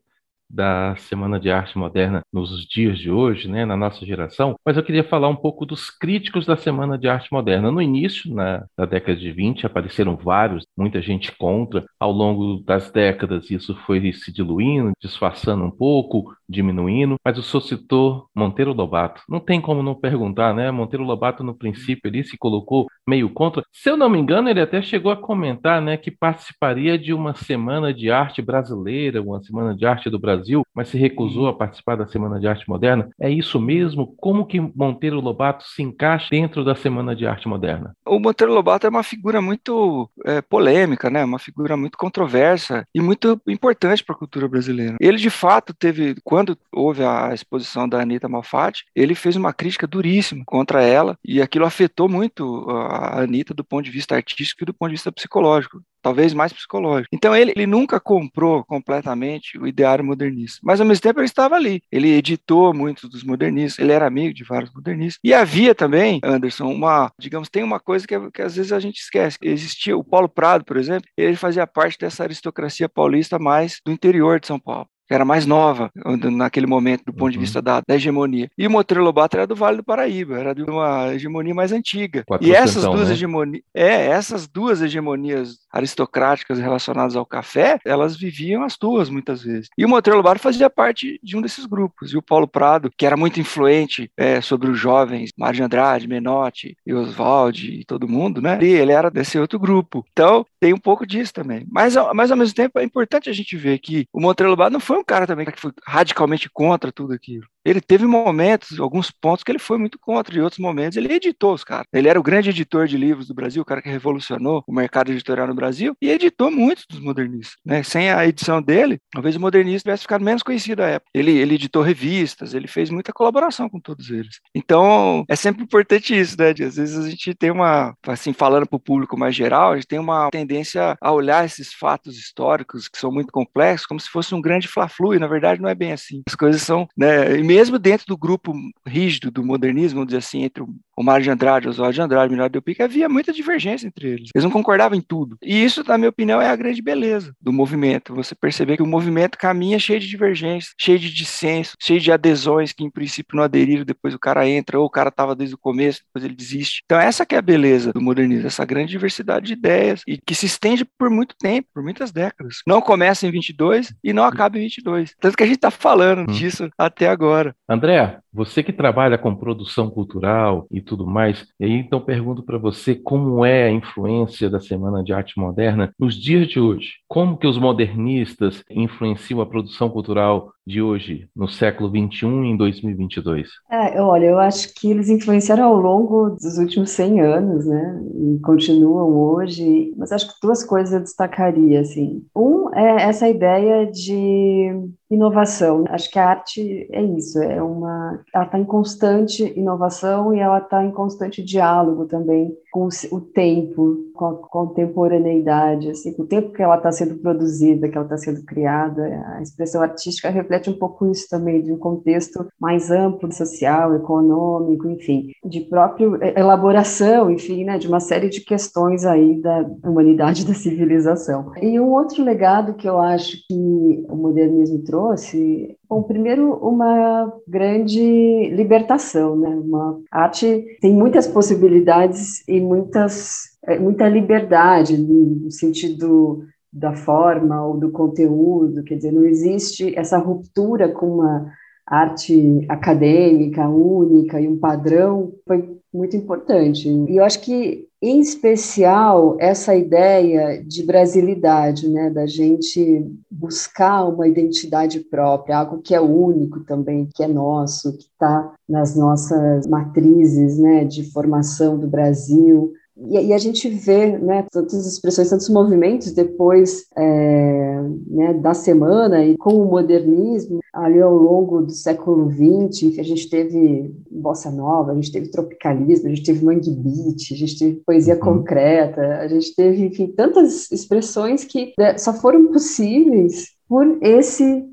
da 0.52 0.94
Semana 0.96 1.40
de 1.40 1.50
Arte 1.50 1.78
Moderna 1.78 2.20
nos 2.32 2.66
dias 2.66 2.98
de 2.98 3.10
hoje, 3.10 3.48
né, 3.48 3.64
na 3.64 3.76
nossa 3.76 4.04
geração, 4.04 4.54
mas 4.64 4.76
eu 4.76 4.82
queria 4.82 5.02
falar 5.02 5.28
um 5.28 5.36
pouco 5.36 5.64
dos 5.64 5.88
críticos 5.88 6.44
da 6.44 6.56
Semana 6.56 6.98
de 6.98 7.08
Arte 7.08 7.32
Moderna. 7.32 7.70
No 7.72 7.80
início, 7.80 8.32
na, 8.32 8.64
na 8.76 8.84
década 8.84 9.18
de 9.18 9.32
20, 9.32 9.64
apareceram 9.64 10.16
vários, 10.16 10.64
muita 10.76 11.00
gente 11.00 11.32
contra. 11.36 11.84
Ao 11.98 12.12
longo 12.12 12.62
das 12.64 12.90
décadas, 12.90 13.50
isso 13.50 13.74
foi 13.86 14.12
se 14.12 14.32
diluindo, 14.32 14.92
disfarçando 15.00 15.64
um 15.64 15.70
pouco, 15.70 16.34
diminuindo, 16.48 17.16
mas 17.24 17.38
o 17.38 17.42
senhor 17.42 17.62
citou 17.62 18.26
Monteiro 18.34 18.74
Lobato. 18.74 19.22
Não 19.28 19.40
tem 19.40 19.60
como 19.60 19.82
não 19.82 19.94
perguntar, 19.94 20.54
né? 20.54 20.70
Monteiro 20.70 21.04
Lobato, 21.04 21.42
no 21.42 21.54
princípio, 21.56 22.08
ele 22.08 22.22
se 22.22 22.36
colocou 22.36 22.86
meio 23.08 23.30
contra. 23.30 23.62
Se 23.72 23.88
eu 23.88 23.96
não 23.96 24.10
me 24.10 24.18
engano, 24.18 24.48
ele 24.48 24.60
até 24.60 24.82
chegou 24.82 25.10
a 25.10 25.16
comentar, 25.16 25.80
né, 25.80 25.96
que 25.96 26.10
participaria 26.10 26.98
de 26.98 27.12
uma 27.14 27.34
Semana 27.34 27.92
de 27.94 28.10
Arte 28.10 28.42
Brasileira, 28.42 29.22
uma 29.22 29.42
Semana 29.42 29.74
de 29.74 29.86
Arte 29.86 30.10
do 30.10 30.18
Brasil 30.18 30.41
Brasil, 30.42 30.66
mas 30.74 30.88
se 30.88 30.98
recusou 30.98 31.46
a 31.46 31.54
participar 31.54 31.96
da 31.96 32.06
Semana 32.06 32.40
de 32.40 32.46
Arte 32.46 32.68
Moderna. 32.68 33.08
É 33.20 33.30
isso 33.30 33.60
mesmo? 33.60 34.14
Como 34.16 34.44
que 34.44 34.60
Monteiro 34.60 35.20
Lobato 35.20 35.64
se 35.64 35.82
encaixa 35.82 36.28
dentro 36.30 36.64
da 36.64 36.74
Semana 36.74 37.14
de 37.14 37.26
Arte 37.26 37.48
Moderna? 37.48 37.94
O 38.04 38.18
Monteiro 38.18 38.52
Lobato 38.52 38.86
é 38.86 38.90
uma 38.90 39.02
figura 39.02 39.40
muito 39.40 40.10
é, 40.24 40.42
polêmica, 40.42 41.08
né? 41.08 41.24
Uma 41.24 41.38
figura 41.38 41.76
muito 41.76 41.96
controversa 41.96 42.86
e 42.94 43.00
muito 43.00 43.40
importante 43.46 44.02
para 44.02 44.14
a 44.14 44.18
cultura 44.18 44.48
brasileira. 44.48 44.96
Ele 45.00 45.16
de 45.16 45.30
fato 45.30 45.72
teve, 45.72 46.16
quando 46.24 46.58
houve 46.72 47.04
a 47.04 47.32
exposição 47.32 47.88
da 47.88 48.00
Anitta 48.00 48.28
Malfatti, 48.28 48.84
ele 48.94 49.14
fez 49.14 49.36
uma 49.36 49.52
crítica 49.52 49.86
duríssima 49.86 50.42
contra 50.44 50.82
ela 50.82 51.16
e 51.24 51.40
aquilo 51.40 51.64
afetou 51.64 52.08
muito 52.08 52.66
a 52.68 53.20
Anitta 53.20 53.54
do 53.54 53.64
ponto 53.64 53.84
de 53.84 53.90
vista 53.90 54.16
artístico 54.16 54.64
e 54.64 54.66
do 54.66 54.74
ponto 54.74 54.88
de 54.88 54.96
vista 54.96 55.12
psicológico 55.12 55.80
talvez 56.02 56.34
mais 56.34 56.52
psicológico. 56.52 57.08
Então 57.12 57.34
ele, 57.34 57.52
ele 57.54 57.66
nunca 57.66 58.00
comprou 58.00 58.64
completamente 58.64 59.58
o 59.58 59.66
ideário 59.66 60.04
modernista, 60.04 60.58
mas 60.62 60.80
ao 60.80 60.86
mesmo 60.86 61.02
tempo 61.02 61.20
ele 61.20 61.26
estava 61.26 61.54
ali. 61.54 61.82
Ele 61.90 62.10
editou 62.10 62.74
muitos 62.74 63.08
dos 63.08 63.22
modernistas, 63.22 63.78
ele 63.78 63.92
era 63.92 64.06
amigo 64.06 64.34
de 64.34 64.44
vários 64.44 64.72
modernistas. 64.72 65.20
E 65.22 65.32
havia 65.32 65.74
também, 65.74 66.20
Anderson, 66.24 66.66
uma, 66.72 67.12
digamos, 67.18 67.48
tem 67.48 67.62
uma 67.62 67.80
coisa 67.80 68.06
que, 68.06 68.30
que 68.30 68.42
às 68.42 68.56
vezes 68.56 68.72
a 68.72 68.80
gente 68.80 68.98
esquece. 68.98 69.38
Existia 69.42 69.96
o 69.96 70.04
Paulo 70.04 70.28
Prado, 70.28 70.64
por 70.64 70.76
exemplo, 70.76 71.08
ele 71.16 71.36
fazia 71.36 71.66
parte 71.66 71.98
dessa 71.98 72.24
aristocracia 72.24 72.88
paulista 72.88 73.38
mais 73.38 73.80
do 73.84 73.92
interior 73.92 74.40
de 74.40 74.46
São 74.46 74.58
Paulo 74.58 74.88
era 75.10 75.24
mais 75.24 75.46
nova 75.46 75.90
naquele 76.30 76.66
momento, 76.66 77.04
do 77.06 77.12
ponto 77.12 77.24
uhum. 77.24 77.30
de 77.30 77.38
vista 77.38 77.60
da, 77.60 77.82
da, 77.86 77.94
hegemonia. 77.94 78.48
E 78.56 78.66
o 78.66 78.70
Monteiro 78.70 79.02
Lobato 79.02 79.36
era 79.36 79.46
do 79.46 79.54
Vale 79.54 79.78
do 79.78 79.84
Paraíba, 79.84 80.38
era 80.38 80.54
de 80.54 80.62
uma 80.62 81.12
hegemonia 81.14 81.54
mais 81.54 81.72
antiga. 81.72 82.24
e 82.40 82.52
essas 82.52 82.84
duas 82.84 83.08
né? 83.08 83.14
hegemonias, 83.14 83.62
é, 83.74 84.06
essas 84.06 84.48
duas 84.48 84.80
hegemonias 84.80 85.58
aristocráticas 85.72 86.58
relacionadas 86.58 87.16
ao 87.16 87.26
café, 87.26 87.78
elas 87.84 88.16
viviam 88.16 88.62
as 88.62 88.76
duas 88.76 89.08
muitas 89.08 89.42
vezes. 89.42 89.68
E 89.76 89.84
o 89.84 89.88
Monteiro 89.88 90.16
Lobato 90.16 90.40
fazia 90.40 90.70
parte 90.70 91.18
de 91.22 91.36
um 91.36 91.42
desses 91.42 91.66
grupos. 91.66 92.12
E 92.12 92.16
o 92.16 92.22
Paulo 92.22 92.46
Prado, 92.46 92.90
que 92.96 93.06
era 93.06 93.16
muito 93.16 93.40
influente 93.40 94.10
é, 94.16 94.40
sobre 94.40 94.70
os 94.70 94.78
jovens, 94.78 95.30
Mário 95.38 95.56
de 95.56 95.62
Andrade, 95.62 96.08
Menotti 96.08 96.76
e 96.86 96.92
Oswald 96.92 97.80
e 97.80 97.84
todo 97.84 98.08
mundo, 98.08 98.40
né? 98.40 98.58
E 98.60 98.66
ele 98.66 98.92
era 98.92 99.10
desse 99.10 99.38
outro 99.38 99.58
grupo. 99.58 100.04
Então, 100.12 100.44
tem 100.60 100.72
um 100.72 100.78
pouco 100.78 101.06
disso 101.06 101.32
também. 101.32 101.66
Mas, 101.70 101.94
mas 102.14 102.30
ao 102.30 102.36
mesmo 102.36 102.54
tempo, 102.54 102.78
é 102.78 102.84
importante 102.84 103.28
a 103.28 103.32
gente 103.32 103.56
ver 103.56 103.78
que 103.78 104.06
o 104.12 104.20
Monteiro 104.20 104.50
Lobato 104.50 104.72
não 104.72 104.80
foi 104.80 104.91
um 104.98 105.04
cara 105.04 105.26
também 105.26 105.46
que 105.46 105.60
foi 105.60 105.72
radicalmente 105.86 106.50
contra 106.50 106.92
tudo 106.92 107.12
aquilo. 107.12 107.46
Ele 107.64 107.80
teve 107.80 108.06
momentos, 108.06 108.78
alguns 108.78 109.10
pontos 109.10 109.44
que 109.44 109.50
ele 109.50 109.58
foi 109.58 109.78
muito 109.78 109.98
contra, 109.98 110.34
e 110.34 110.40
outros 110.40 110.58
momentos 110.58 110.96
ele 110.96 111.12
editou 111.12 111.54
os 111.54 111.64
caras. 111.64 111.86
Ele 111.92 112.08
era 112.08 112.18
o 112.18 112.22
grande 112.22 112.50
editor 112.50 112.86
de 112.86 112.96
livros 112.96 113.28
do 113.28 113.34
Brasil, 113.34 113.62
o 113.62 113.64
cara 113.64 113.82
que 113.82 113.88
revolucionou 113.88 114.62
o 114.66 114.72
mercado 114.72 115.10
editorial 115.10 115.46
no 115.46 115.54
Brasil, 115.54 115.94
e 116.00 116.10
editou 116.10 116.50
muitos 116.50 116.86
dos 116.88 117.00
modernistas. 117.00 117.56
Né? 117.64 117.82
Sem 117.82 118.10
a 118.10 118.26
edição 118.26 118.60
dele, 118.60 118.98
talvez 119.10 119.36
o 119.36 119.40
modernismo 119.40 119.80
tivesse 119.80 120.02
ficado 120.02 120.24
menos 120.24 120.42
conhecido 120.42 120.82
à 120.82 120.86
época. 120.86 121.10
Ele, 121.14 121.32
ele 121.32 121.54
editou 121.54 121.82
revistas, 121.82 122.54
ele 122.54 122.66
fez 122.66 122.90
muita 122.90 123.12
colaboração 123.12 123.68
com 123.68 123.80
todos 123.80 124.10
eles. 124.10 124.40
Então, 124.54 125.24
é 125.28 125.36
sempre 125.36 125.62
importante 125.62 126.18
isso, 126.18 126.36
né? 126.38 126.50
Às 126.50 126.76
vezes 126.76 126.98
a 126.98 127.08
gente 127.08 127.34
tem 127.34 127.50
uma, 127.50 127.94
assim, 128.06 128.32
falando 128.32 128.66
para 128.66 128.76
o 128.76 128.80
público 128.80 129.18
mais 129.18 129.34
geral, 129.34 129.72
a 129.72 129.74
gente 129.76 129.86
tem 129.86 129.98
uma 129.98 130.30
tendência 130.30 130.96
a 131.00 131.12
olhar 131.12 131.44
esses 131.44 131.72
fatos 131.72 132.18
históricos 132.18 132.88
que 132.88 132.98
são 132.98 133.10
muito 133.10 133.32
complexos 133.32 133.86
como 133.86 134.00
se 134.00 134.08
fosse 134.08 134.34
um 134.34 134.40
grande 134.40 134.68
fla-flu, 134.68 135.14
e 135.14 135.18
na 135.18 135.26
verdade 135.26 135.60
não 135.60 135.68
é 135.68 135.74
bem 135.74 135.92
assim. 135.92 136.22
As 136.26 136.34
coisas 136.34 136.62
são, 136.62 136.86
né? 136.96 137.36
Mesmo 137.52 137.78
dentro 137.78 138.06
do 138.06 138.16
grupo 138.16 138.54
rígido 138.86 139.30
do 139.30 139.44
modernismo, 139.44 139.96
vamos 139.96 140.08
dizer 140.08 140.18
assim, 140.18 140.42
entre 140.42 140.62
o 140.62 141.02
Mário 141.02 141.22
de 141.22 141.30
Andrade, 141.30 141.68
Oswaldo 141.68 141.94
de 141.94 142.00
Andrade, 142.00 142.32
Milagre 142.32 142.52
Del 142.52 142.62
Pique, 142.62 142.82
havia 142.82 143.08
muita 143.08 143.32
divergência 143.32 143.86
entre 143.86 144.08
eles. 144.08 144.30
Eles 144.34 144.44
não 144.44 144.50
concordavam 144.50 144.96
em 144.96 145.02
tudo. 145.02 145.36
E 145.42 145.62
isso, 145.62 145.84
na 145.86 145.98
minha 145.98 146.08
opinião, 146.08 146.40
é 146.40 146.48
a 146.48 146.56
grande 146.56 146.80
beleza 146.80 147.34
do 147.40 147.52
movimento. 147.52 148.14
Você 148.14 148.34
perceber 148.34 148.76
que 148.76 148.82
o 148.82 148.86
movimento 148.86 149.36
caminha 149.36 149.78
cheio 149.78 150.00
de 150.00 150.08
divergências, 150.08 150.74
cheio 150.78 150.98
de 150.98 151.12
dissenso, 151.12 151.76
cheio 151.78 152.00
de 152.00 152.10
adesões 152.10 152.72
que 152.72 152.84
em 152.84 152.90
princípio 152.90 153.36
não 153.36 153.44
aderiram, 153.44 153.84
depois 153.84 154.14
o 154.14 154.18
cara 154.18 154.48
entra, 154.48 154.78
ou 154.78 154.86
o 154.86 154.90
cara 154.90 155.10
estava 155.10 155.34
desde 155.34 155.54
o 155.54 155.58
começo, 155.58 156.00
depois 156.06 156.24
ele 156.24 156.34
desiste. 156.34 156.82
Então 156.84 156.98
essa 156.98 157.26
que 157.26 157.34
é 157.34 157.38
a 157.38 157.42
beleza 157.42 157.92
do 157.92 158.00
modernismo, 158.00 158.46
essa 158.46 158.64
grande 158.64 158.90
diversidade 158.90 159.46
de 159.46 159.52
ideias 159.52 160.02
e 160.06 160.16
que 160.18 160.34
se 160.34 160.46
estende 160.46 160.84
por 160.84 161.10
muito 161.10 161.34
tempo, 161.36 161.68
por 161.74 161.82
muitas 161.82 162.12
décadas. 162.12 162.62
Não 162.66 162.80
começa 162.80 163.26
em 163.26 163.30
22 163.30 163.92
e 164.02 164.12
não 164.12 164.24
acaba 164.24 164.58
em 164.58 164.62
22. 164.62 165.14
Tanto 165.20 165.36
que 165.36 165.42
a 165.42 165.46
gente 165.46 165.56
está 165.56 165.70
falando 165.70 166.22
hum. 166.22 166.32
disso 166.32 166.68
até 166.78 167.08
agora. 167.08 167.41
André, 167.66 168.21
Você 168.32 168.62
que 168.62 168.72
trabalha 168.72 169.18
com 169.18 169.34
produção 169.34 169.90
cultural 169.90 170.66
e 170.70 170.80
tudo 170.80 171.06
mais, 171.06 171.46
e 171.60 171.64
aí 171.64 171.72
então 171.72 172.00
pergunto 172.00 172.42
para 172.42 172.56
você 172.56 172.94
como 172.94 173.44
é 173.44 173.64
a 173.64 173.70
influência 173.70 174.48
da 174.48 174.58
Semana 174.58 175.04
de 175.04 175.12
Arte 175.12 175.38
Moderna 175.38 175.92
nos 175.98 176.14
dias 176.14 176.48
de 176.48 176.58
hoje. 176.58 176.92
Como 177.06 177.36
que 177.36 177.46
os 177.46 177.58
modernistas 177.58 178.64
influenciam 178.70 179.40
a 179.40 179.46
produção 179.46 179.90
cultural 179.90 180.52
de 180.66 180.80
hoje, 180.80 181.28
no 181.34 181.48
século 181.48 181.90
21 181.90 182.44
em 182.44 182.56
2022? 182.56 183.48
É, 183.70 184.00
olha, 184.00 184.26
eu 184.26 184.38
acho 184.38 184.72
que 184.74 184.90
eles 184.90 185.08
influenciaram 185.08 185.64
ao 185.64 185.76
longo 185.76 186.30
dos 186.30 186.56
últimos 186.56 186.90
100 186.90 187.20
anos, 187.20 187.66
né? 187.66 188.00
E 188.14 188.38
continuam 188.40 189.10
hoje. 189.10 189.92
Mas 189.96 190.12
acho 190.12 190.28
que 190.28 190.34
duas 190.40 190.64
coisas 190.64 190.92
eu 190.92 191.00
destacaria, 191.00 191.80
assim. 191.80 192.24
Um 192.34 192.72
é 192.74 193.02
essa 193.02 193.28
ideia 193.28 193.90
de 193.90 194.70
inovação. 195.10 195.84
Acho 195.88 196.10
que 196.10 196.18
a 196.18 196.28
arte 196.28 196.88
é 196.90 197.02
isso, 197.02 197.42
é 197.42 197.62
uma, 197.62 198.21
ela 198.32 198.44
está 198.44 198.58
em 198.58 198.64
constante 198.64 199.42
inovação 199.58 200.34
e 200.34 200.38
ela 200.38 200.58
está 200.58 200.84
em 200.84 200.90
constante 200.90 201.42
diálogo 201.42 202.06
também 202.06 202.56
com 202.72 202.88
o 203.10 203.20
tempo, 203.20 203.98
com 204.14 204.24
a 204.24 204.34
contemporaneidade, 204.48 205.90
assim, 205.90 206.14
com 206.14 206.22
o 206.22 206.26
tempo 206.26 206.52
que 206.52 206.62
ela 206.62 206.78
está 206.78 206.90
sendo 206.90 207.16
produzida, 207.16 207.86
que 207.86 207.96
ela 207.96 208.06
está 208.06 208.16
sendo 208.16 208.42
criada. 208.44 209.02
A 209.34 209.42
expressão 209.42 209.82
artística 209.82 210.30
reflete 210.30 210.70
um 210.70 210.78
pouco 210.78 211.06
isso 211.10 211.28
também, 211.28 211.62
de 211.62 211.70
um 211.70 211.76
contexto 211.76 212.46
mais 212.58 212.90
amplo, 212.90 213.30
social, 213.30 213.94
econômico, 213.94 214.88
enfim, 214.88 215.32
de 215.44 215.60
própria 215.60 216.08
elaboração, 216.34 217.30
enfim, 217.30 217.62
né, 217.64 217.76
de 217.76 217.86
uma 217.86 218.00
série 218.00 218.30
de 218.30 218.40
questões 218.40 219.04
aí 219.04 219.38
da 219.42 219.70
humanidade, 219.84 220.46
da 220.48 220.54
civilização. 220.54 221.52
E 221.60 221.78
um 221.78 221.92
outro 221.92 222.24
legado 222.24 222.72
que 222.72 222.88
eu 222.88 222.98
acho 222.98 223.36
que 223.46 224.06
o 224.08 224.16
modernismo 224.16 224.82
trouxe 224.82 225.76
Bom, 225.92 226.02
primeiro, 226.04 226.54
uma 226.54 227.30
grande 227.46 228.48
libertação, 228.48 229.36
né? 229.36 229.50
Uma 229.50 230.00
arte 230.10 230.64
tem 230.80 230.90
muitas 230.90 231.26
possibilidades 231.26 232.42
e 232.48 232.61
muitas, 232.62 233.58
é, 233.66 233.78
muita 233.78 234.08
liberdade 234.08 234.96
no 234.96 235.50
sentido 235.50 236.44
da 236.72 236.94
forma 236.94 237.64
ou 237.66 237.78
do 237.78 237.90
conteúdo, 237.90 238.82
quer 238.84 238.96
dizer, 238.96 239.12
não 239.12 239.24
existe 239.24 239.94
essa 239.98 240.16
ruptura 240.16 240.88
com 240.88 241.16
uma 241.16 241.52
arte 241.86 242.64
acadêmica 242.68 243.68
única 243.68 244.40
e 244.40 244.48
um 244.48 244.58
padrão 244.58 245.32
foi 245.46 245.76
muito 245.92 246.16
importante. 246.16 246.88
E 246.88 247.16
eu 247.16 247.24
acho 247.24 247.40
que 247.40 247.86
em 248.02 248.18
especial 248.18 249.36
essa 249.38 249.76
ideia 249.76 250.60
de 250.60 250.82
brasilidade, 250.82 251.88
né, 251.88 252.10
da 252.10 252.26
gente 252.26 253.08
buscar 253.30 254.04
uma 254.04 254.26
identidade 254.26 254.98
própria, 254.98 255.58
algo 255.58 255.80
que 255.80 255.94
é 255.94 256.00
único 256.00 256.64
também, 256.64 257.08
que 257.14 257.22
é 257.22 257.28
nosso, 257.28 257.96
que 257.96 258.02
está 258.02 258.52
nas 258.68 258.96
nossas 258.96 259.68
matrizes, 259.68 260.58
né, 260.58 260.84
de 260.84 261.12
formação 261.12 261.78
do 261.78 261.86
Brasil. 261.86 262.72
E, 262.96 263.28
e, 263.28 263.32
a 263.32 263.38
gente 263.38 263.68
vê 263.68 264.18
né, 264.18 264.46
tantas 264.50 264.86
expressões, 264.86 265.30
tantos 265.30 265.48
movimentos 265.48 266.12
depois 266.12 266.86
é, 266.96 267.82
né, 268.06 268.34
da 268.34 268.52
semana 268.52 269.24
e 269.24 269.36
com 269.38 269.54
o 269.54 269.70
modernismo, 269.70 270.60
ali 270.72 271.00
ao 271.00 271.14
longo 271.14 271.62
do 271.62 271.72
século 271.72 272.30
XX, 272.30 272.98
a 272.98 273.02
gente 273.02 273.30
teve 273.30 273.94
bossa 274.10 274.50
nova, 274.50 274.92
a 274.92 274.94
gente 274.94 275.10
teve 275.10 275.30
tropicalismo, 275.30 276.06
a 276.06 276.10
gente 276.10 276.22
teve 276.22 276.44
mangue 276.44 276.70
beat, 276.70 277.32
a 277.32 277.36
gente 277.36 277.58
teve 277.58 277.82
poesia 277.86 278.14
uhum. 278.14 278.20
concreta, 278.20 279.18
a 279.18 279.28
gente 279.28 279.54
teve, 279.54 279.86
enfim, 279.86 280.08
tantas 280.08 280.70
expressões 280.70 281.44
que 281.44 281.72
né, 281.78 281.96
só 281.96 282.12
foram 282.12 282.48
possíveis 282.48 283.52
por 283.66 283.98
esse 284.02 284.64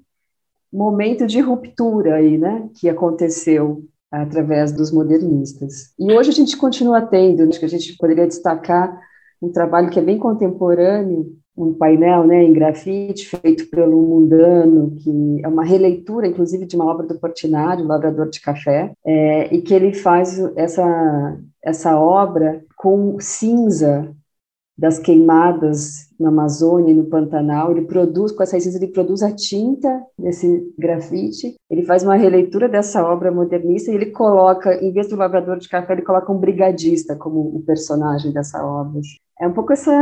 momento 0.71 1.25
de 1.25 1.39
ruptura 1.39 2.15
aí, 2.15 2.37
né, 2.37 2.69
que 2.79 2.89
aconteceu 2.89 3.83
através 4.11 4.71
dos 4.71 4.91
modernistas. 4.91 5.93
E 5.99 6.11
hoje 6.11 6.29
a 6.29 6.33
gente 6.33 6.57
continua 6.57 7.01
tendo, 7.01 7.43
acho 7.43 7.59
que 7.59 7.65
a 7.65 7.69
gente 7.69 7.95
poderia 7.97 8.27
destacar 8.27 8.99
um 9.41 9.51
trabalho 9.51 9.89
que 9.89 9.99
é 9.99 10.01
bem 10.01 10.17
contemporâneo, 10.17 11.37
um 11.55 11.73
painel 11.73 12.25
né, 12.25 12.43
em 12.43 12.53
grafite 12.53 13.27
feito 13.27 13.69
pelo 13.69 14.01
Mundano, 14.01 14.95
que 14.95 15.41
é 15.43 15.47
uma 15.47 15.63
releitura, 15.63 16.25
inclusive, 16.25 16.65
de 16.65 16.75
uma 16.75 16.85
obra 16.85 17.05
do 17.05 17.19
Portinari, 17.19 17.81
o 17.81 17.87
Lavrador 17.87 18.29
de 18.29 18.39
Café, 18.39 18.93
é, 19.05 19.53
e 19.53 19.61
que 19.61 19.73
ele 19.73 19.93
faz 19.93 20.39
essa, 20.55 21.37
essa 21.61 21.99
obra 21.99 22.63
com 22.77 23.17
cinza 23.19 24.15
das 24.79 24.97
queimadas 24.97 26.07
na 26.17 26.29
Amazônia 26.29 26.93
no 26.93 27.05
Pantanal, 27.05 27.71
ele 27.71 27.81
produz, 27.81 28.31
com 28.31 28.41
essa 28.41 28.57
essência, 28.57 28.77
ele 28.77 28.87
produz 28.87 29.21
a 29.21 29.31
tinta 29.35 30.01
desse 30.17 30.73
grafite, 30.77 31.55
ele 31.69 31.83
faz 31.83 32.03
uma 32.03 32.15
releitura 32.15 32.69
dessa 32.69 33.05
obra 33.05 33.29
modernista 33.29 33.91
e 33.91 33.95
ele 33.95 34.07
coloca, 34.07 34.73
em 34.81 34.91
vez 34.91 35.09
do 35.09 35.17
lavrador 35.17 35.57
de 35.57 35.67
café, 35.67 35.93
ele 35.93 36.01
coloca 36.01 36.31
um 36.31 36.37
brigadista 36.37 37.15
como 37.15 37.39
o 37.41 37.61
personagem 37.65 38.31
dessa 38.31 38.65
obra. 38.65 39.01
É 39.39 39.47
um 39.47 39.53
pouco 39.53 39.73
essa, 39.73 39.93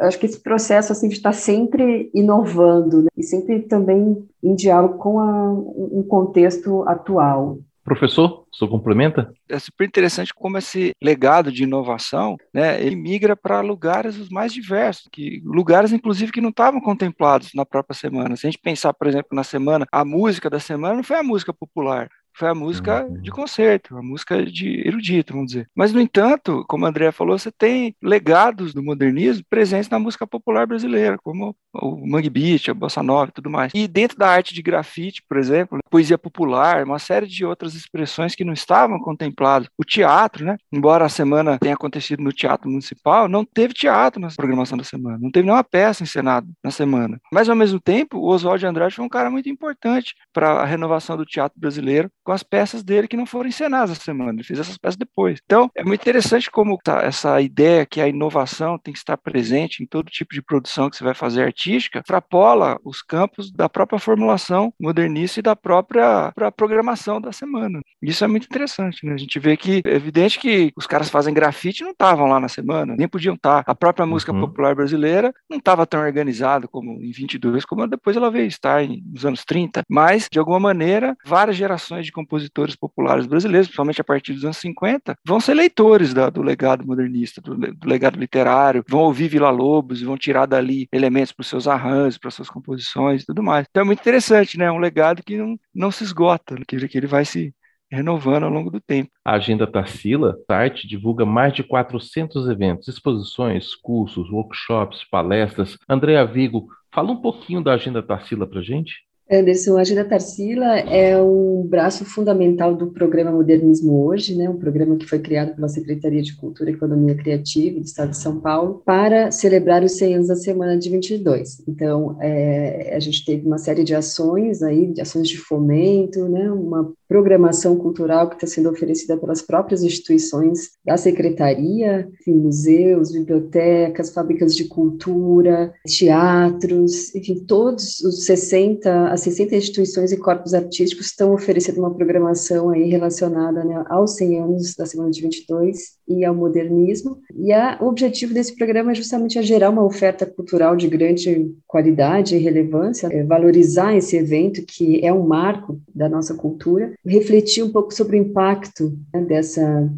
acho 0.00 0.18
que 0.18 0.26
esse 0.26 0.40
processo 0.40 0.92
assim 0.92 1.08
de 1.08 1.14
estar 1.14 1.32
sempre 1.32 2.10
inovando 2.14 3.02
né? 3.02 3.08
e 3.16 3.22
sempre 3.22 3.60
também 3.60 4.26
em 4.42 4.54
diálogo 4.54 4.98
com 4.98 5.18
a, 5.18 5.52
um 5.52 6.02
contexto 6.02 6.82
atual. 6.86 7.58
Professor, 7.84 8.46
o 8.52 8.56
senhor 8.56 8.70
complementa? 8.70 9.32
É 9.48 9.58
super 9.58 9.86
interessante 9.86 10.34
como 10.34 10.58
esse 10.58 10.92
legado 11.02 11.50
de 11.50 11.62
inovação, 11.62 12.36
né, 12.52 12.80
ele 12.84 12.96
migra 12.96 13.34
para 13.34 13.60
lugares 13.60 14.18
os 14.18 14.28
mais 14.28 14.52
diversos, 14.52 15.08
que 15.10 15.40
lugares 15.44 15.92
inclusive 15.92 16.30
que 16.30 16.40
não 16.40 16.50
estavam 16.50 16.80
contemplados 16.80 17.50
na 17.54 17.64
própria 17.64 17.96
semana. 17.96 18.36
Se 18.36 18.46
a 18.46 18.50
gente 18.50 18.60
pensar, 18.60 18.92
por 18.92 19.06
exemplo, 19.06 19.28
na 19.32 19.44
semana, 19.44 19.86
a 19.90 20.04
música 20.04 20.50
da 20.50 20.60
semana 20.60 20.94
não 20.94 21.02
foi 21.02 21.16
a 21.16 21.22
música 21.22 21.52
popular, 21.52 22.08
foi 22.34 22.48
a 22.48 22.54
música 22.54 23.04
uhum. 23.04 23.20
de 23.20 23.30
concerto, 23.30 23.96
a 23.96 24.02
música 24.02 24.44
de 24.44 24.86
erudito, 24.86 25.32
vamos 25.32 25.52
dizer. 25.52 25.68
Mas, 25.74 25.92
no 25.92 26.00
entanto, 26.00 26.64
como 26.68 26.86
a 26.86 26.88
Andrea 26.88 27.12
falou, 27.12 27.38
você 27.38 27.50
tem 27.50 27.94
legados 28.02 28.72
do 28.72 28.82
modernismo 28.82 29.44
presentes 29.48 29.88
na 29.88 29.98
música 29.98 30.26
popular 30.26 30.66
brasileira, 30.66 31.18
como 31.22 31.54
o 31.74 32.06
Mangue 32.06 32.30
Beat, 32.30 32.68
a 32.68 32.74
Bossa 32.74 33.02
Nova 33.02 33.30
e 33.30 33.34
tudo 33.34 33.50
mais. 33.50 33.72
E 33.74 33.86
dentro 33.86 34.16
da 34.16 34.28
arte 34.28 34.54
de 34.54 34.62
grafite, 34.62 35.22
por 35.28 35.38
exemplo, 35.38 35.78
poesia 35.90 36.18
popular, 36.18 36.84
uma 36.84 36.98
série 36.98 37.26
de 37.26 37.44
outras 37.44 37.74
expressões 37.74 38.34
que 38.34 38.44
não 38.44 38.52
estavam 38.52 38.98
contempladas. 38.98 39.68
O 39.76 39.84
teatro, 39.84 40.44
né? 40.44 40.56
Embora 40.72 41.04
a 41.04 41.08
semana 41.08 41.58
tenha 41.58 41.74
acontecido 41.74 42.22
no 42.22 42.32
Teatro 42.32 42.70
Municipal, 42.70 43.28
não 43.28 43.44
teve 43.44 43.74
teatro 43.74 44.20
na 44.20 44.28
programação 44.28 44.78
da 44.78 44.84
semana, 44.84 45.18
não 45.20 45.30
teve 45.30 45.46
nenhuma 45.46 45.64
peça 45.64 46.02
encenada 46.02 46.46
na 46.62 46.70
semana. 46.70 47.20
Mas, 47.32 47.48
ao 47.48 47.56
mesmo 47.56 47.80
tempo, 47.80 48.18
o 48.18 48.28
Oswald 48.28 48.60
de 48.60 48.66
Andrade 48.66 48.94
foi 48.94 49.04
um 49.04 49.08
cara 49.08 49.30
muito 49.30 49.48
importante 49.48 50.14
para 50.32 50.52
a 50.52 50.64
renovação 50.64 51.16
do 51.16 51.24
teatro 51.24 51.58
brasileiro, 51.58 52.10
com 52.24 52.32
as 52.32 52.42
peças 52.42 52.82
dele 52.82 53.08
que 53.08 53.16
não 53.16 53.26
foram 53.26 53.48
encenadas 53.48 53.92
essa 53.92 54.04
semana. 54.04 54.32
Ele 54.32 54.44
fez 54.44 54.58
essas 54.58 54.78
peças 54.78 54.96
depois. 54.96 55.40
Então, 55.44 55.70
é 55.74 55.84
muito 55.84 56.00
interessante 56.00 56.50
como 56.50 56.78
tá 56.82 57.02
essa 57.02 57.40
ideia 57.40 57.86
que 57.86 58.00
a 58.00 58.08
inovação 58.08 58.78
tem 58.78 58.92
que 58.92 58.98
estar 58.98 59.16
presente 59.16 59.82
em 59.82 59.86
todo 59.86 60.10
tipo 60.10 60.34
de 60.34 60.42
produção 60.42 60.88
que 60.88 60.96
você 60.96 61.04
vai 61.04 61.14
fazer 61.14 61.42
artística, 61.42 62.00
extrapola 62.00 62.78
os 62.84 63.02
campos 63.02 63.50
da 63.52 63.68
própria 63.68 63.98
formulação 63.98 64.72
modernista 64.80 65.40
e 65.40 65.42
da 65.42 65.56
própria 65.56 66.32
programação 66.56 67.20
da 67.20 67.32
semana. 67.32 67.80
Isso 68.02 68.24
é 68.24 68.28
muito 68.28 68.44
interessante, 68.44 69.04
né? 69.04 69.14
A 69.14 69.18
gente 69.18 69.38
vê 69.38 69.56
que 69.56 69.82
é 69.84 69.94
evidente 69.94 70.38
que 70.38 70.72
os 70.76 70.86
caras 70.86 71.10
fazem 71.10 71.34
grafite 71.34 71.82
não 71.82 71.90
estavam 71.90 72.26
lá 72.26 72.40
na 72.40 72.48
semana, 72.48 72.94
nem 72.96 73.08
podiam 73.08 73.34
estar. 73.34 73.62
A 73.66 73.74
própria 73.74 74.06
música 74.06 74.32
uhum. 74.32 74.40
popular 74.40 74.74
brasileira 74.74 75.32
não 75.48 75.58
estava 75.58 75.86
tão 75.86 76.00
organizada 76.00 76.66
como 76.68 77.02
em 77.02 77.10
22, 77.10 77.64
como 77.64 77.86
depois 77.86 78.16
ela 78.16 78.30
veio 78.30 78.46
estar 78.46 78.82
nos 78.86 79.24
anos 79.24 79.44
30, 79.44 79.82
mas 79.88 80.28
de 80.30 80.38
alguma 80.38 80.60
maneira 80.60 81.16
várias 81.24 81.56
gerações 81.56 82.06
de 82.06 82.09
compositores 82.10 82.76
populares 82.76 83.26
brasileiros, 83.26 83.68
principalmente 83.68 84.00
a 84.00 84.04
partir 84.04 84.32
dos 84.32 84.44
anos 84.44 84.58
50, 84.58 85.16
vão 85.24 85.40
ser 85.40 85.54
leitores 85.54 86.12
da, 86.12 86.28
do 86.30 86.42
legado 86.42 86.86
modernista, 86.86 87.40
do, 87.40 87.56
do, 87.56 87.88
legado 87.88 88.18
literário, 88.18 88.84
vão 88.88 89.00
ouvir 89.00 89.28
Vila 89.28 89.50
Lobos 89.50 90.00
vão 90.04 90.16
tirar 90.16 90.46
dali 90.46 90.88
elementos 90.92 91.32
para 91.32 91.42
os 91.42 91.48
seus 91.48 91.66
arranjos, 91.66 92.18
para 92.18 92.30
suas 92.30 92.50
composições 92.50 93.22
e 93.22 93.26
tudo 93.26 93.42
mais. 93.42 93.66
Então 93.68 93.82
é 93.82 93.86
muito 93.86 94.00
interessante, 94.00 94.58
né? 94.58 94.66
É 94.66 94.72
um 94.72 94.78
legado 94.78 95.22
que 95.22 95.36
não, 95.36 95.58
não 95.74 95.90
se 95.90 96.04
esgota, 96.04 96.56
que, 96.66 96.88
que 96.88 96.98
ele 96.98 97.06
vai 97.06 97.24
se 97.24 97.54
renovando 97.90 98.44
ao 98.44 98.50
longo 98.50 98.70
do 98.70 98.80
tempo. 98.80 99.10
A 99.24 99.32
Agenda 99.32 99.66
Tarsila, 99.66 100.36
site, 100.46 100.86
divulga 100.86 101.26
mais 101.26 101.52
de 101.52 101.62
400 101.62 102.48
eventos, 102.48 102.88
exposições, 102.88 103.74
cursos, 103.74 104.30
workshops, 104.30 105.04
palestras. 105.10 105.76
Andréa 105.88 106.24
Vigo, 106.24 106.68
fala 106.92 107.10
um 107.10 107.20
pouquinho 107.20 107.62
da 107.62 107.74
Agenda 107.74 108.02
Tarsila 108.02 108.46
para 108.46 108.62
gente. 108.62 109.09
Anderson, 109.30 109.76
a 109.78 109.82
Agenda 109.82 110.04
Tarsila 110.04 110.78
é 110.80 111.16
um 111.22 111.64
braço 111.64 112.04
fundamental 112.04 112.74
do 112.74 112.88
programa 112.88 113.30
Modernismo 113.30 114.04
Hoje, 114.04 114.34
né, 114.34 114.50
um 114.50 114.58
programa 114.58 114.96
que 114.96 115.06
foi 115.06 115.20
criado 115.20 115.54
pela 115.54 115.68
Secretaria 115.68 116.20
de 116.20 116.36
Cultura 116.36 116.68
e 116.68 116.74
Economia 116.74 117.14
Criativa 117.14 117.78
do 117.78 117.86
Estado 117.86 118.10
de 118.10 118.16
São 118.16 118.40
Paulo 118.40 118.82
para 118.84 119.30
celebrar 119.30 119.84
os 119.84 119.92
100 119.92 120.14
anos 120.14 120.28
da 120.28 120.34
Semana 120.34 120.76
de 120.76 120.90
22. 120.90 121.62
Então, 121.68 122.16
é, 122.20 122.92
a 122.94 122.98
gente 122.98 123.24
teve 123.24 123.46
uma 123.46 123.58
série 123.58 123.84
de 123.84 123.94
ações 123.94 124.62
aí, 124.64 124.92
de 124.92 125.00
ações 125.00 125.28
de 125.28 125.38
fomento, 125.38 126.28
né, 126.28 126.50
uma 126.50 126.92
programação 127.10 127.74
cultural 127.74 128.28
que 128.28 128.36
está 128.36 128.46
sendo 128.46 128.70
oferecida 128.70 129.16
pelas 129.16 129.42
próprias 129.42 129.82
instituições 129.82 130.70
da 130.86 130.96
secretaria, 130.96 132.08
enfim, 132.20 132.34
museus, 132.34 133.10
bibliotecas, 133.10 134.14
fábricas 134.14 134.54
de 134.54 134.66
cultura, 134.66 135.74
teatros, 135.84 137.12
enfim, 137.12 137.44
todos 137.44 137.98
os 137.98 138.24
60, 138.26 139.08
as 139.08 139.22
60 139.22 139.56
instituições 139.56 140.12
e 140.12 140.16
corpos 140.16 140.54
artísticos 140.54 141.06
estão 141.06 141.34
oferecendo 141.34 141.80
uma 141.80 141.92
programação 141.92 142.70
aí 142.70 142.88
relacionada 142.88 143.64
né, 143.64 143.82
aos 143.88 144.14
100 144.14 144.42
anos 144.42 144.76
da 144.76 144.86
Semana 144.86 145.10
de 145.10 145.20
22 145.20 145.98
e 146.06 146.24
ao 146.24 146.34
modernismo. 146.34 147.18
E 147.34 147.52
a, 147.52 147.76
o 147.80 147.86
objetivo 147.86 148.32
desse 148.32 148.54
programa 148.56 148.92
é 148.92 148.94
justamente 148.94 149.36
a 149.36 149.42
gerar 149.42 149.70
uma 149.70 149.84
oferta 149.84 150.24
cultural 150.24 150.76
de 150.76 150.86
grande 150.86 151.52
qualidade 151.66 152.36
e 152.36 152.38
relevância, 152.38 153.08
é 153.10 153.24
valorizar 153.24 153.96
esse 153.96 154.16
evento 154.16 154.62
que 154.64 155.04
é 155.04 155.12
um 155.12 155.26
marco 155.26 155.80
da 155.92 156.08
nossa 156.08 156.34
cultura, 156.34 156.92
refletir 157.04 157.62
um 157.62 157.70
pouco 157.70 157.94
sobre 157.94 158.18
o 158.18 158.22
impacto 158.22 158.98
né, 159.12 159.22
dessa 159.22 159.90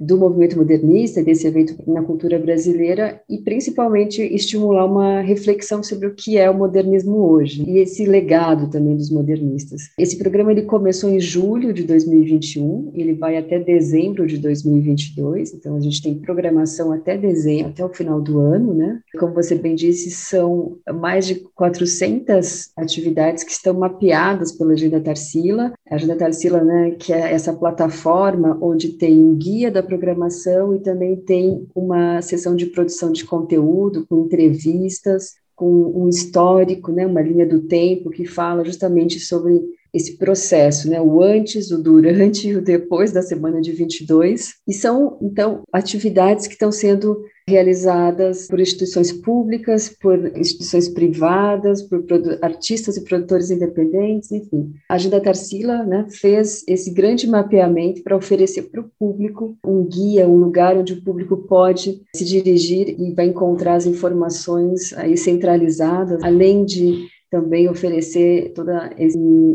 do 0.00 0.16
movimento 0.16 0.56
modernista, 0.56 1.22
desse 1.22 1.46
evento 1.46 1.74
na 1.86 2.02
cultura 2.02 2.38
brasileira 2.38 3.20
e 3.28 3.38
principalmente 3.38 4.22
estimular 4.22 4.86
uma 4.86 5.20
reflexão 5.20 5.82
sobre 5.82 6.06
o 6.06 6.14
que 6.14 6.38
é 6.38 6.48
o 6.48 6.56
modernismo 6.56 7.16
hoje 7.16 7.62
e 7.68 7.78
esse 7.78 8.06
legado 8.06 8.70
também 8.70 8.96
dos 8.96 9.10
modernistas. 9.10 9.82
Esse 9.98 10.16
programa 10.16 10.52
ele 10.52 10.62
começou 10.62 11.10
em 11.10 11.20
julho 11.20 11.72
de 11.72 11.82
2021, 11.84 12.92
ele 12.94 13.12
vai 13.12 13.36
até 13.36 13.58
dezembro 13.58 14.26
de 14.26 14.38
2022, 14.38 15.52
então 15.54 15.76
a 15.76 15.80
gente 15.80 16.02
tem 16.02 16.14
programação 16.14 16.92
até 16.92 17.18
dezembro, 17.18 17.68
até 17.68 17.84
o 17.84 17.88
final 17.88 18.20
do 18.20 18.38
ano, 18.38 18.72
né? 18.72 19.00
Como 19.18 19.34
você 19.34 19.54
bem 19.54 19.74
disse, 19.74 20.10
são 20.10 20.78
mais 20.94 21.26
de 21.26 21.34
400 21.54 22.70
atividades 22.76 23.44
que 23.44 23.52
estão 23.52 23.74
mapeadas 23.74 24.52
pela 24.52 24.72
Agenda 24.72 25.00
Tarsila. 25.00 25.72
A 25.90 25.96
Agenda 25.96 26.16
Tarsila, 26.16 26.62
né, 26.64 26.92
que 26.92 27.12
é 27.12 27.32
essa 27.32 27.52
plataforma 27.52 28.58
onde 28.62 28.90
tem 28.90 29.18
um 29.18 29.34
guia 29.34 29.70
da 29.70 29.82
programação 29.90 30.74
e 30.74 30.78
também 30.78 31.16
tem 31.16 31.66
uma 31.74 32.22
sessão 32.22 32.54
de 32.54 32.66
produção 32.66 33.10
de 33.10 33.24
conteúdo 33.24 34.06
com 34.06 34.24
entrevistas, 34.24 35.34
com 35.56 35.66
um 35.66 36.08
histórico, 36.08 36.92
né, 36.92 37.04
uma 37.04 37.20
linha 37.20 37.44
do 37.44 37.62
tempo 37.62 38.08
que 38.10 38.24
fala 38.24 38.64
justamente 38.64 39.18
sobre 39.18 39.60
esse 39.92 40.16
processo, 40.16 40.88
né, 40.88 41.00
o 41.00 41.22
antes, 41.22 41.70
o 41.70 41.82
durante 41.82 42.48
e 42.48 42.56
o 42.56 42.62
depois 42.62 43.12
da 43.12 43.22
semana 43.22 43.60
de 43.60 43.72
22, 43.72 44.54
e 44.66 44.72
são 44.72 45.18
então 45.22 45.62
atividades 45.72 46.46
que 46.46 46.54
estão 46.54 46.72
sendo 46.72 47.22
realizadas 47.50 48.46
por 48.46 48.60
instituições 48.60 49.12
públicas, 49.12 49.88
por 50.00 50.16
instituições 50.36 50.88
privadas, 50.88 51.82
por 51.82 52.04
artistas 52.40 52.96
e 52.96 53.04
produtores 53.04 53.50
independentes, 53.50 54.30
enfim. 54.30 54.72
A 54.88 54.94
Agenda 54.94 55.20
Tarsila 55.20 55.82
né, 55.84 56.06
fez 56.08 56.62
esse 56.68 56.92
grande 56.92 57.28
mapeamento 57.28 58.02
para 58.02 58.16
oferecer 58.16 58.70
para 58.70 58.80
o 58.80 58.90
público 58.98 59.56
um 59.66 59.84
guia, 59.84 60.28
um 60.28 60.36
lugar 60.36 60.76
onde 60.76 60.92
o 60.92 61.02
público 61.02 61.36
pode 61.36 62.02
se 62.14 62.24
dirigir 62.24 62.94
e 63.00 63.12
vai 63.14 63.26
encontrar 63.26 63.74
as 63.74 63.86
informações 63.86 64.92
aí 64.92 65.16
centralizadas, 65.16 66.22
além 66.22 66.64
de 66.64 67.08
também 67.30 67.68
oferecer 67.68 68.52
toda 68.54 68.90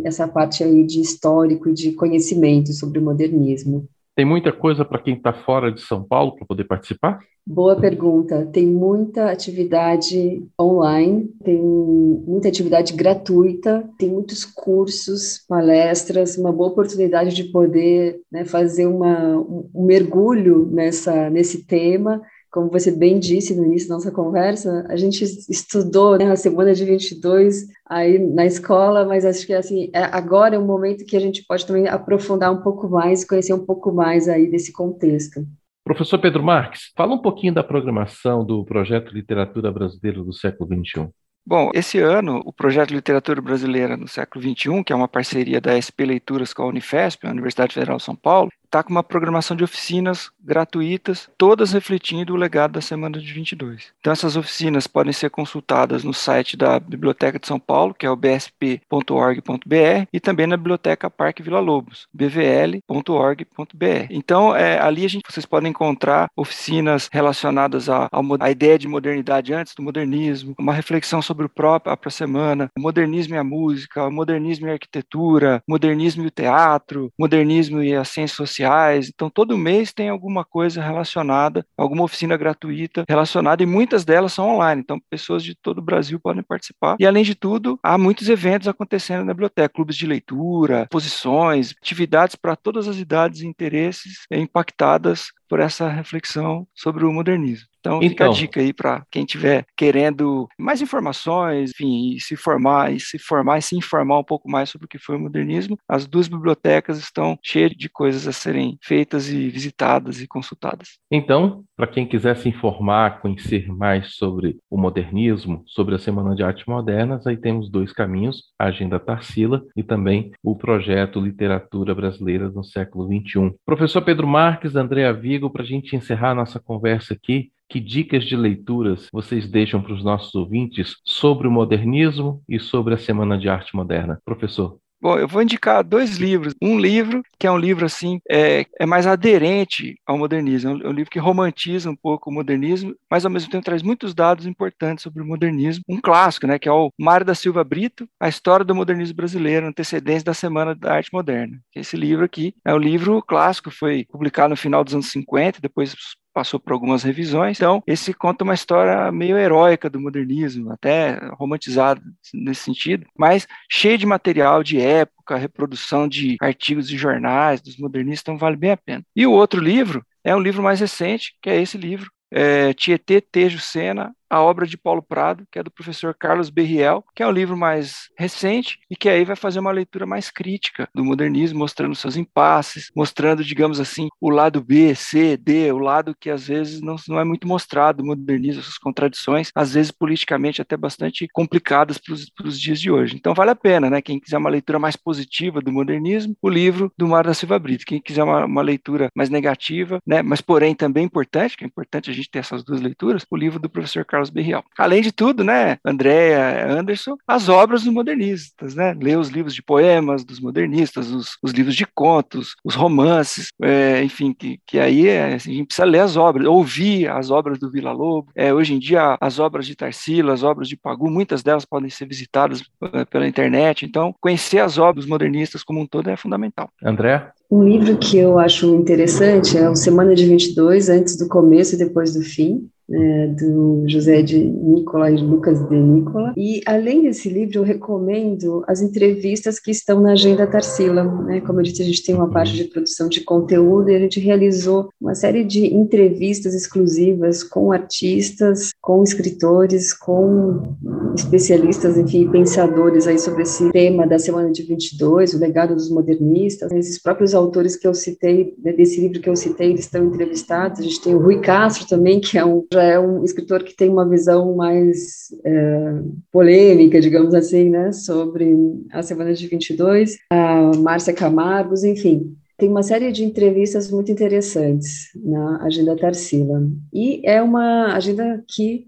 essa 0.03 0.27
parte 0.27 0.63
aí 0.63 0.83
de 0.85 1.01
histórico 1.01 1.69
e 1.69 1.73
de 1.73 1.91
conhecimento 1.91 2.71
sobre 2.71 2.99
o 2.99 3.03
modernismo. 3.03 3.88
Tem 4.15 4.23
muita 4.23 4.51
coisa 4.53 4.85
para 4.85 5.01
quem 5.01 5.15
está 5.15 5.33
fora 5.33 5.69
de 5.69 5.81
São 5.81 6.01
Paulo 6.01 6.35
para 6.35 6.45
poder 6.45 6.63
participar? 6.63 7.19
Boa 7.45 7.75
pergunta. 7.75 8.47
Tem 8.51 8.65
muita 8.65 9.29
atividade 9.29 10.41
online, 10.59 11.29
tem 11.43 11.61
muita 11.61 12.47
atividade 12.47 12.93
gratuita, 12.93 13.88
tem 13.99 14.09
muitos 14.09 14.45
cursos, 14.45 15.45
palestras, 15.47 16.38
uma 16.38 16.51
boa 16.51 16.69
oportunidade 16.69 17.35
de 17.35 17.43
poder 17.43 18.21
né, 18.31 18.45
fazer 18.45 18.88
uma, 18.88 19.38
um 19.38 19.85
mergulho 19.85 20.67
nessa, 20.71 21.29
nesse 21.29 21.67
tema 21.67 22.21
como 22.55 22.69
você 22.69 22.89
bem 22.89 23.19
disse 23.19 23.53
no 23.53 23.65
início 23.65 23.89
da 23.89 23.95
nossa 23.95 24.09
conversa, 24.09 24.85
a 24.87 24.95
gente 24.95 25.21
estudou 25.49 26.17
né, 26.17 26.31
a 26.31 26.37
semana 26.37 26.73
de 26.73 26.85
22 26.85 27.67
aí 27.85 28.17
na 28.17 28.45
escola, 28.45 29.03
mas 29.03 29.25
acho 29.25 29.45
que 29.45 29.53
assim, 29.53 29.91
é, 29.93 30.03
agora 30.03 30.55
é 30.55 30.57
um 30.57 30.65
momento 30.65 31.05
que 31.05 31.17
a 31.17 31.19
gente 31.19 31.43
pode 31.45 31.65
também 31.65 31.89
aprofundar 31.89 32.53
um 32.53 32.61
pouco 32.61 32.87
mais, 32.87 33.25
conhecer 33.25 33.53
um 33.53 33.65
pouco 33.65 33.91
mais 33.91 34.29
aí 34.29 34.49
desse 34.49 34.71
contexto. 34.71 35.45
Professor 35.83 36.17
Pedro 36.17 36.41
Marques, 36.41 36.93
fala 36.95 37.15
um 37.15 37.21
pouquinho 37.21 37.53
da 37.53 37.61
programação 37.61 38.45
do 38.45 38.63
projeto 38.63 39.13
Literatura 39.13 39.69
Brasileira 39.69 40.23
do 40.23 40.31
século 40.31 40.69
XXI. 40.73 41.09
Bom, 41.45 41.71
esse 41.75 41.99
ano, 41.99 42.41
o 42.45 42.53
projeto 42.53 42.91
Literatura 42.91 43.41
Brasileira 43.41 43.97
no 43.97 44.07
século 44.07 44.41
XXI, 44.41 44.81
que 44.83 44.93
é 44.93 44.95
uma 44.95 45.09
parceria 45.09 45.59
da 45.59 45.75
SP 45.77 46.07
Leituras 46.07 46.53
com 46.53 46.63
a 46.63 46.67
Unifesp, 46.67 47.27
a 47.27 47.31
Universidade 47.31 47.73
Federal 47.73 47.97
de 47.97 48.03
São 48.03 48.15
Paulo, 48.15 48.49
está 48.75 48.83
com 48.83 48.91
uma 48.91 49.03
programação 49.03 49.55
de 49.55 49.63
oficinas 49.63 50.29
gratuitas, 50.43 51.29
todas 51.38 51.71
refletindo 51.71 52.33
o 52.33 52.35
legado 52.35 52.73
da 52.73 52.81
Semana 52.81 53.17
de 53.19 53.33
22. 53.33 53.93
Então, 53.99 54.11
essas 54.11 54.35
oficinas 54.35 54.85
podem 54.85 55.13
ser 55.13 55.29
consultadas 55.29 56.03
no 56.03 56.13
site 56.13 56.57
da 56.57 56.77
Biblioteca 56.77 57.39
de 57.39 57.47
São 57.47 57.57
Paulo, 57.57 57.93
que 57.93 58.05
é 58.05 58.09
o 58.09 58.15
bsp.org.br, 58.17 60.07
e 60.11 60.19
também 60.19 60.45
na 60.45 60.57
Biblioteca 60.57 61.09
Parque 61.09 61.41
Vila 61.41 61.59
Lobos, 61.61 62.07
bvl.org.br. 62.13 64.07
Então, 64.09 64.53
é, 64.53 64.79
ali 64.79 65.05
a 65.05 65.07
gente, 65.07 65.23
vocês 65.27 65.45
podem 65.45 65.69
encontrar 65.69 66.29
oficinas 66.35 67.07
relacionadas 67.11 67.89
à, 67.89 68.09
à 68.39 68.51
ideia 68.51 68.77
de 68.77 68.89
modernidade 68.89 69.53
antes 69.53 69.73
do 69.73 69.81
modernismo, 69.81 70.53
uma 70.59 70.73
reflexão 70.73 71.21
sobre 71.21 71.45
o 71.45 71.49
próprio 71.49 71.95
a 71.95 72.09
semana, 72.09 72.69
modernismo 72.77 73.35
e 73.35 73.38
a 73.38 73.43
música, 73.43 74.09
modernismo 74.11 74.67
e 74.67 74.69
a 74.69 74.73
arquitetura, 74.73 75.63
modernismo 75.67 76.23
e 76.23 76.27
o 76.27 76.31
teatro, 76.31 77.11
modernismo 77.17 77.81
e 77.81 77.95
as 77.95 78.09
ciências 78.09 78.35
sociais 78.35 78.64
Então, 79.10 79.30
todo 79.30 79.58
mês 79.58 79.93
tem 79.93 80.10
alguma 80.10 80.43
coisa 80.43 80.82
relacionada, 80.82 81.65
alguma 81.78 82.04
oficina 82.04 82.38
gratuita 82.38 83.06
relacionada, 83.08 83.63
e 83.63 83.65
muitas 83.65 84.04
delas 84.06 84.34
são 84.34 84.49
online. 84.49 84.82
Então, 84.82 84.99
pessoas 85.10 85.43
de 85.43 85.56
todo 85.56 85.80
o 85.80 85.82
Brasil 85.84 86.19
podem 86.19 86.43
participar. 86.43 86.95
E, 86.99 87.06
além 87.06 87.23
de 87.23 87.36
tudo, 87.36 87.80
há 87.84 87.97
muitos 87.97 88.30
eventos 88.30 88.67
acontecendo 88.67 89.25
na 89.25 89.34
biblioteca: 89.34 89.69
clubes 89.69 89.95
de 89.95 90.06
leitura, 90.06 90.84
exposições, 90.84 91.73
atividades 91.82 92.36
para 92.36 92.56
todas 92.56 92.88
as 92.88 92.97
idades 92.97 93.41
e 93.41 93.47
interesses 93.47 94.25
impactadas 94.32 95.28
por 95.47 95.60
essa 95.60 95.88
reflexão 95.88 96.67
sobre 96.73 97.06
o 97.06 97.13
modernismo. 97.13 97.67
Então, 97.86 98.02
fica 98.02 98.24
então, 98.24 98.32
a 98.32 98.36
dica 98.36 98.60
aí 98.60 98.74
para 98.74 99.06
quem 99.12 99.24
estiver 99.24 99.65
querendo 99.78 100.48
mais 100.58 100.82
informações, 100.82 101.71
enfim, 101.71 102.17
se 102.19 102.36
formar 102.36 102.91
e 102.91 103.00
se 103.00 103.19
formar 103.19 103.60
e 103.60 103.62
se 103.62 103.78
informar 103.78 104.19
um 104.19 104.24
pouco 104.24 104.50
mais 104.50 104.69
sobre 104.69 104.86
o 104.86 104.88
que 104.88 104.98
foi 104.98 105.15
o 105.15 105.19
modernismo. 105.19 105.78
As 105.88 106.08
duas 106.08 106.28
bibliotecas 106.28 106.98
estão 106.98 107.38
cheias 107.43 107.71
de 107.71 107.88
coisas 107.88 108.28
a 108.28 108.32
serem 108.32 108.78
feitas 108.82 109.30
e 109.30 109.50
visitadas 109.50 110.21
e 110.21 110.28
consultadas. 110.28 110.98
Então, 111.12 111.63
para 111.78 111.88
quem 111.88 112.08
quiser 112.08 112.36
se 112.38 112.50
informar, 112.50 113.21
conhecer 113.21 113.67
mais 113.67 114.15
sobre 114.15 114.58
o 114.69 114.78
modernismo, 114.78 115.63
sobre 115.67 115.95
a 115.95 116.00
Semana 116.00 116.36
de 116.36 116.43
Arte 116.43 116.67
Modernas, 116.67 117.28
aí 117.28 117.38
temos 117.38 117.69
dois 117.69 117.93
caminhos: 117.93 118.43
a 118.60 118.65
Agenda 118.65 119.00
Tarsila 119.00 119.63
e 119.76 119.84
também 119.84 120.32
o 120.43 120.56
projeto 120.56 121.19
Literatura 121.19 121.93
Brasileira 121.93 122.50
no 122.50 122.63
século 122.63 123.06
XXI. 123.06 123.54
Professor 123.65 124.02
Pedro 124.02 124.28
Marques, 124.28 124.76
Andréa 124.76 125.13
Vigo, 125.13 125.50
para 125.50 125.62
a 125.62 125.65
gente 125.65 125.95
encerrar 125.95 126.32
a 126.32 126.36
nossa 126.36 126.60
conversa 126.60 127.13
aqui, 127.13 127.52
que 127.69 127.80
dicas 127.80 128.25
de 128.25 128.36
leituras 128.36 129.08
vocês 129.12 129.49
deixam 129.49 129.82
para 129.82 129.93
os 129.93 130.04
nossos 130.04 130.34
ouvintes 130.36 130.97
sobre 131.04 131.47
o 131.47 131.51
modernismo 131.51 132.41
e 132.47 132.60
sobre 132.60 132.93
a 132.93 132.97
Semana 132.97 133.38
de 133.38 133.49
Arte 133.49 133.75
Moderna? 133.75 134.19
Professor. 134.23 134.80
Bom, 135.06 135.19
eu 135.19 135.28
vou 135.28 135.41
indicar 135.41 135.84
dois 135.84 136.17
livros. 136.17 136.56
Um 136.60 136.80
livro 136.80 137.21
que 137.38 137.45
é 137.45 137.51
um 137.51 137.60
livro 137.60 137.86
assim 137.86 138.19
é, 138.28 138.65
é 138.80 138.86
mais 138.88 139.06
aderente 139.06 139.99
ao 140.04 140.17
modernismo, 140.17 140.82
é 140.84 140.88
um, 140.88 140.91
livro 140.91 141.12
que 141.12 141.19
romantiza 141.19 141.91
um 141.91 141.95
pouco 141.95 142.30
o 142.30 142.34
modernismo, 142.34 142.95
mas 143.08 143.23
ao 143.23 143.30
mesmo 143.32 143.51
tempo 143.51 143.63
traz 143.63 143.84
muitos 143.84 144.15
dados 144.15 144.47
importantes 144.47 145.04
sobre 145.04 145.21
o 145.21 145.25
modernismo. 145.25 145.84
Um 145.88 146.01
clássico, 146.01 146.47
né, 146.47 146.58
que 146.58 146.67
é 146.67 146.71
o 146.71 146.91
Mário 146.99 147.23
da 147.25 147.36
Silva 147.36 147.63
Brito, 147.63 148.08
A 148.19 148.28
História 148.28 148.65
do 148.65 148.73
Modernismo 148.73 149.15
Brasileiro, 149.15 149.67
antecedência 149.67 150.25
da 150.25 150.34
Semana 150.34 150.73
da 150.73 150.95
Arte 150.95 151.13
Moderna. 151.13 151.60
Esse 151.75 151.95
livro 151.95 152.25
aqui 152.25 152.56
é 152.65 152.73
um 152.73 152.80
livro 152.80 153.21
clássico, 153.21 153.69
foi 153.69 154.06
publicado 154.10 154.49
no 154.49 154.58
final 154.58 154.84
dos 154.84 154.95
anos 154.95 155.12
50, 155.12 155.60
depois 155.62 155.93
passou 156.36 156.60
por 156.60 156.74
algumas 156.74 157.02
revisões. 157.02 157.58
Então, 157.58 157.82
esse 157.88 158.13
conta 158.13 158.43
uma 158.43 158.54
história 158.54 159.10
meio 159.10 159.38
heróica 159.38 159.89
do 159.89 160.02
modernismo, 160.02 160.74
até 160.74 161.17
romantizado 161.32 162.02
nesse 162.34 162.63
sentido, 162.63 163.08
mas 163.17 163.48
cheio 163.71 163.98
de 163.98 164.06
material 164.06 164.62
de 164.62 164.80
época, 164.80 165.38
reprodução 165.38 166.10
de 166.10 166.36
artigos 166.41 166.89
de 166.89 166.98
jornais 166.98 167.62
dos 167.62 167.78
modernistas, 167.78 168.24
então 168.24 168.38
vale 168.38 168.58
bem 168.58 168.71
a 168.71 168.78
pena. 168.78 169.04
E 169.15 169.26
o 169.26 169.32
outro 169.32 169.62
livro 169.62 170.06
é 170.26 170.36
um 170.36 170.41
livro 170.41 170.62
mais 170.62 170.82
recente, 170.82 171.34
que 171.41 171.50
é 171.50 171.62
esse 171.62 171.78
livro, 171.78 172.12
é, 172.30 172.74
Tietê 172.74 173.21
Tejo 173.21 173.60
Sena, 173.60 174.13
a 174.36 174.41
obra 174.41 174.67
de 174.67 174.78
Paulo 174.78 175.02
Prado, 175.02 175.48
que 175.50 175.58
é 175.58 175.63
do 175.63 175.71
professor 175.71 176.13
Carlos 176.13 176.50
Berriel, 176.50 177.04
que 177.15 177.24
é 177.24 177.28
um 177.28 177.32
livro 177.32 177.56
mais 177.56 178.10
recente 178.17 178.80
e 178.91 178.95
que 178.95 179.08
aí 179.08 179.24
vai 179.24 179.36
fazer 179.36 179.60
uma 179.60 179.71
leitura 179.71 180.06
mais 180.06 180.30
crítica 180.30 180.89
do 180.93 181.06
modernismo, 181.06 181.60
mostrando 181.60 181.95
seus 181.95 182.17
impasses, 182.17 182.91
mostrando, 182.93 183.45
digamos 183.45 183.80
assim, 183.80 184.10
o 184.19 184.30
lado 184.30 184.62
B, 184.62 184.93
C, 184.93 185.38
D, 185.38 185.71
o 185.71 185.78
lado 185.78 186.13
que 186.19 186.30
às 186.30 186.48
vezes 186.48 186.82
não, 186.82 186.98
não 187.08 187.19
é 187.19 187.24
muito 187.24 187.48
mostrado 187.48 188.00
do 188.00 188.06
modernismo, 188.06 188.62
suas 188.62 188.78
contradições, 188.78 189.52
às 189.56 189.74
vezes 189.74 189.91
politicamente 189.91 190.62
até 190.62 190.76
bastante 190.76 191.28
complicadas 191.32 191.98
para 191.98 192.48
os 192.48 192.60
dias 192.60 192.82
de 192.82 192.91
hoje. 192.91 193.15
Então 193.15 193.34
vale 193.34 193.52
a 193.52 193.56
pena, 193.56 193.89
né? 193.89 194.02
Quem 194.02 194.19
quiser 194.19 194.38
uma 194.38 194.50
leitura 194.50 194.78
mais 194.78 194.98
positiva 194.98 195.62
do 195.62 195.71
modernismo, 195.71 196.36
o 196.41 196.50
livro 196.50 196.91
do 196.98 197.08
Mar 197.08 197.24
da 197.24 197.34
Silva 197.34 197.58
Brito. 197.58 197.86
Quem 197.86 198.02
quiser 198.02 198.24
uma, 198.24 198.45
uma 198.45 198.62
leitura 198.62 199.10
mais 199.15 199.30
negativa, 199.30 200.00
né? 200.06 200.21
Mas 200.21 200.41
porém 200.41 200.76
também 200.76 201.06
importante, 201.06 201.56
que 201.56 201.63
é 201.63 201.67
importante 201.67 202.10
a 202.10 202.13
gente 202.13 202.30
ter 202.30 202.39
essas 202.39 202.63
duas 202.65 202.82
leituras, 202.82 203.26
o 203.32 203.38
livro 203.38 203.60
do 203.60 203.69
professor 203.69 204.04
Carlos 204.04 204.24
Berriel. 204.29 204.63
Além 204.77 205.01
de 205.01 205.11
tudo, 205.11 205.43
né, 205.43 205.77
Andréa, 205.85 206.71
Anderson, 206.71 207.17
as 207.27 207.49
obras 207.49 207.83
dos 207.83 207.93
modernistas, 207.93 208.75
né? 208.75 208.95
Ler 208.99 209.17
os 209.17 209.29
livros 209.29 209.53
de 209.53 209.63
poemas 209.63 210.23
dos 210.23 210.39
modernistas, 210.39 211.11
os, 211.11 211.38
os 211.41 211.51
livros 211.51 211.75
de 211.75 211.85
contos, 211.85 212.55
os 212.63 212.75
romances, 212.75 213.49
é, 213.61 214.03
enfim, 214.03 214.33
que, 214.33 214.59
que 214.65 214.79
aí 214.79 215.07
é, 215.07 215.35
assim, 215.35 215.51
a 215.51 215.55
gente 215.55 215.67
precisa 215.67 215.85
ler 215.85 215.99
as 215.99 216.17
obras, 216.17 216.47
ouvir 216.47 217.09
as 217.09 217.31
obras 217.31 217.59
do 217.59 217.71
Vila 217.71 217.91
Lobo. 217.91 218.29
É, 218.35 218.53
hoje 218.53 218.73
em 218.73 218.79
dia, 218.79 219.17
as 219.19 219.39
obras 219.39 219.65
de 219.65 219.75
Tarsila, 219.75 220.33
as 220.33 220.43
obras 220.43 220.67
de 220.67 220.77
Pagu, 220.77 221.09
muitas 221.09 221.43
delas 221.43 221.65
podem 221.65 221.89
ser 221.89 222.07
visitadas 222.07 222.63
é, 222.93 223.05
pela 223.05 223.27
internet. 223.27 223.85
Então, 223.85 224.13
conhecer 224.19 224.59
as 224.59 224.77
obras 224.77 225.05
modernistas 225.05 225.63
como 225.63 225.81
um 225.81 225.88
todo 225.88 226.09
é 226.09 226.15
fundamental. 226.15 226.69
André? 226.83 227.31
Um 227.49 227.63
livro 227.63 227.97
que 227.97 228.17
eu 228.17 228.39
acho 228.39 228.73
interessante 228.75 229.57
é 229.57 229.69
o 229.69 229.75
Semana 229.75 230.15
de 230.15 230.25
22, 230.25 230.89
antes 230.89 231.17
do 231.17 231.27
começo 231.27 231.75
e 231.75 231.77
depois 231.77 232.13
do 232.13 232.21
fim, 232.21 232.67
é, 232.91 233.28
do 233.28 233.84
José 233.88 234.21
de 234.21 234.38
Nicola 234.38 235.10
e 235.10 235.17
Lucas 235.17 235.60
de 235.67 235.76
Nicola. 235.76 236.34
E, 236.38 236.62
além 236.65 237.04
desse 237.04 237.30
livro, 237.30 237.60
eu 237.60 237.63
recomendo 237.63 238.63
as 238.67 238.82
entrevistas 238.82 239.60
que 239.60 239.71
estão 239.71 240.02
na 240.02 240.12
Agenda 240.12 240.45
Tarsila. 240.45 241.04
Né? 241.24 241.41
Como 241.41 241.60
eu 241.60 241.63
disse, 241.63 241.82
a 241.82 241.86
gente 241.86 242.04
tem 242.04 242.15
uma 242.15 242.30
parte 242.30 242.54
de 242.54 242.65
produção 242.65 243.10
de 243.10 243.21
conteúdo 243.21 243.89
e 243.89 243.95
a 243.95 244.00
gente 244.00 244.19
realizou 244.19 244.89
uma 245.02 245.15
série 245.15 245.43
de 245.43 245.74
entrevistas 245.74 246.54
exclusivas 246.54 247.43
com 247.43 247.71
artistas, 247.71 248.71
com 248.82 249.04
escritores, 249.04 249.93
com 249.93 250.76
especialistas, 251.21 251.97
enfim, 251.97 252.30
pensadores 252.30 253.08
aí 253.08 253.17
sobre 253.17 253.43
esse 253.43 253.71
tema 253.71 254.08
da 254.08 254.19
Semana 254.19 254.51
de 254.51 254.63
22, 254.63 255.34
o 255.34 255.39
legado 255.39 255.75
dos 255.75 255.89
modernistas. 255.89 256.71
Esses 256.71 257.01
próprios 257.01 257.34
autores 257.34 257.75
que 257.75 257.88
eu 257.88 257.93
citei, 257.93 258.54
né, 258.63 258.73
desse 258.73 258.99
livro 259.01 259.19
que 259.19 259.30
eu 259.30 259.36
citei, 259.36 259.69
eles 259.69 259.82
estão 259.82 260.06
entrevistados. 260.06 260.80
A 260.80 260.84
gente 260.84 261.01
tem 261.01 261.15
o 261.15 261.19
Rui 261.19 261.39
Castro 261.39 261.88
também, 261.88 262.19
que 262.19 262.38
é 262.38 262.45
um 262.45 262.65
já 262.71 262.84
é 262.84 262.99
um 262.99 263.23
escritor 263.23 263.63
que 263.63 263.75
tem 263.75 263.89
uma 263.89 264.08
visão 264.08 264.56
mais 264.56 265.28
é, 265.43 266.01
polêmica, 266.32 266.99
digamos 266.99 267.34
assim, 267.34 267.69
né, 267.69 267.91
sobre 267.91 268.56
a 268.91 269.01
Semana 269.01 269.34
de 269.34 269.47
22, 269.47 270.17
a 270.30 270.71
Márcia 270.78 271.13
Camargos, 271.13 271.84
enfim, 271.84 272.36
tem 272.58 272.69
uma 272.69 272.84
série 272.84 273.12
de 273.12 273.23
entrevistas 273.23 273.91
muito 273.91 274.12
interessantes 274.12 275.10
na 275.15 275.63
Agenda 275.63 275.95
Tarsila. 275.95 276.65
E 276.93 277.21
é 277.23 277.41
uma 277.41 277.93
agenda 277.93 278.43
que 278.47 278.88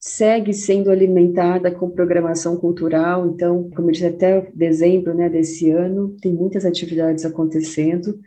segue 0.00 0.52
sendo 0.54 0.90
alimentada 0.90 1.70
com 1.70 1.90
programação 1.90 2.56
cultural. 2.56 3.26
Então, 3.26 3.68
como 3.74 3.88
eu 3.88 3.92
disse, 3.92 4.06
até 4.06 4.48
dezembro 4.54 5.12
né, 5.12 5.28
desse 5.28 5.70
ano, 5.70 6.16
tem 6.20 6.32
muitas 6.32 6.64
atividades 6.64 7.24
acontecendo. 7.24 8.18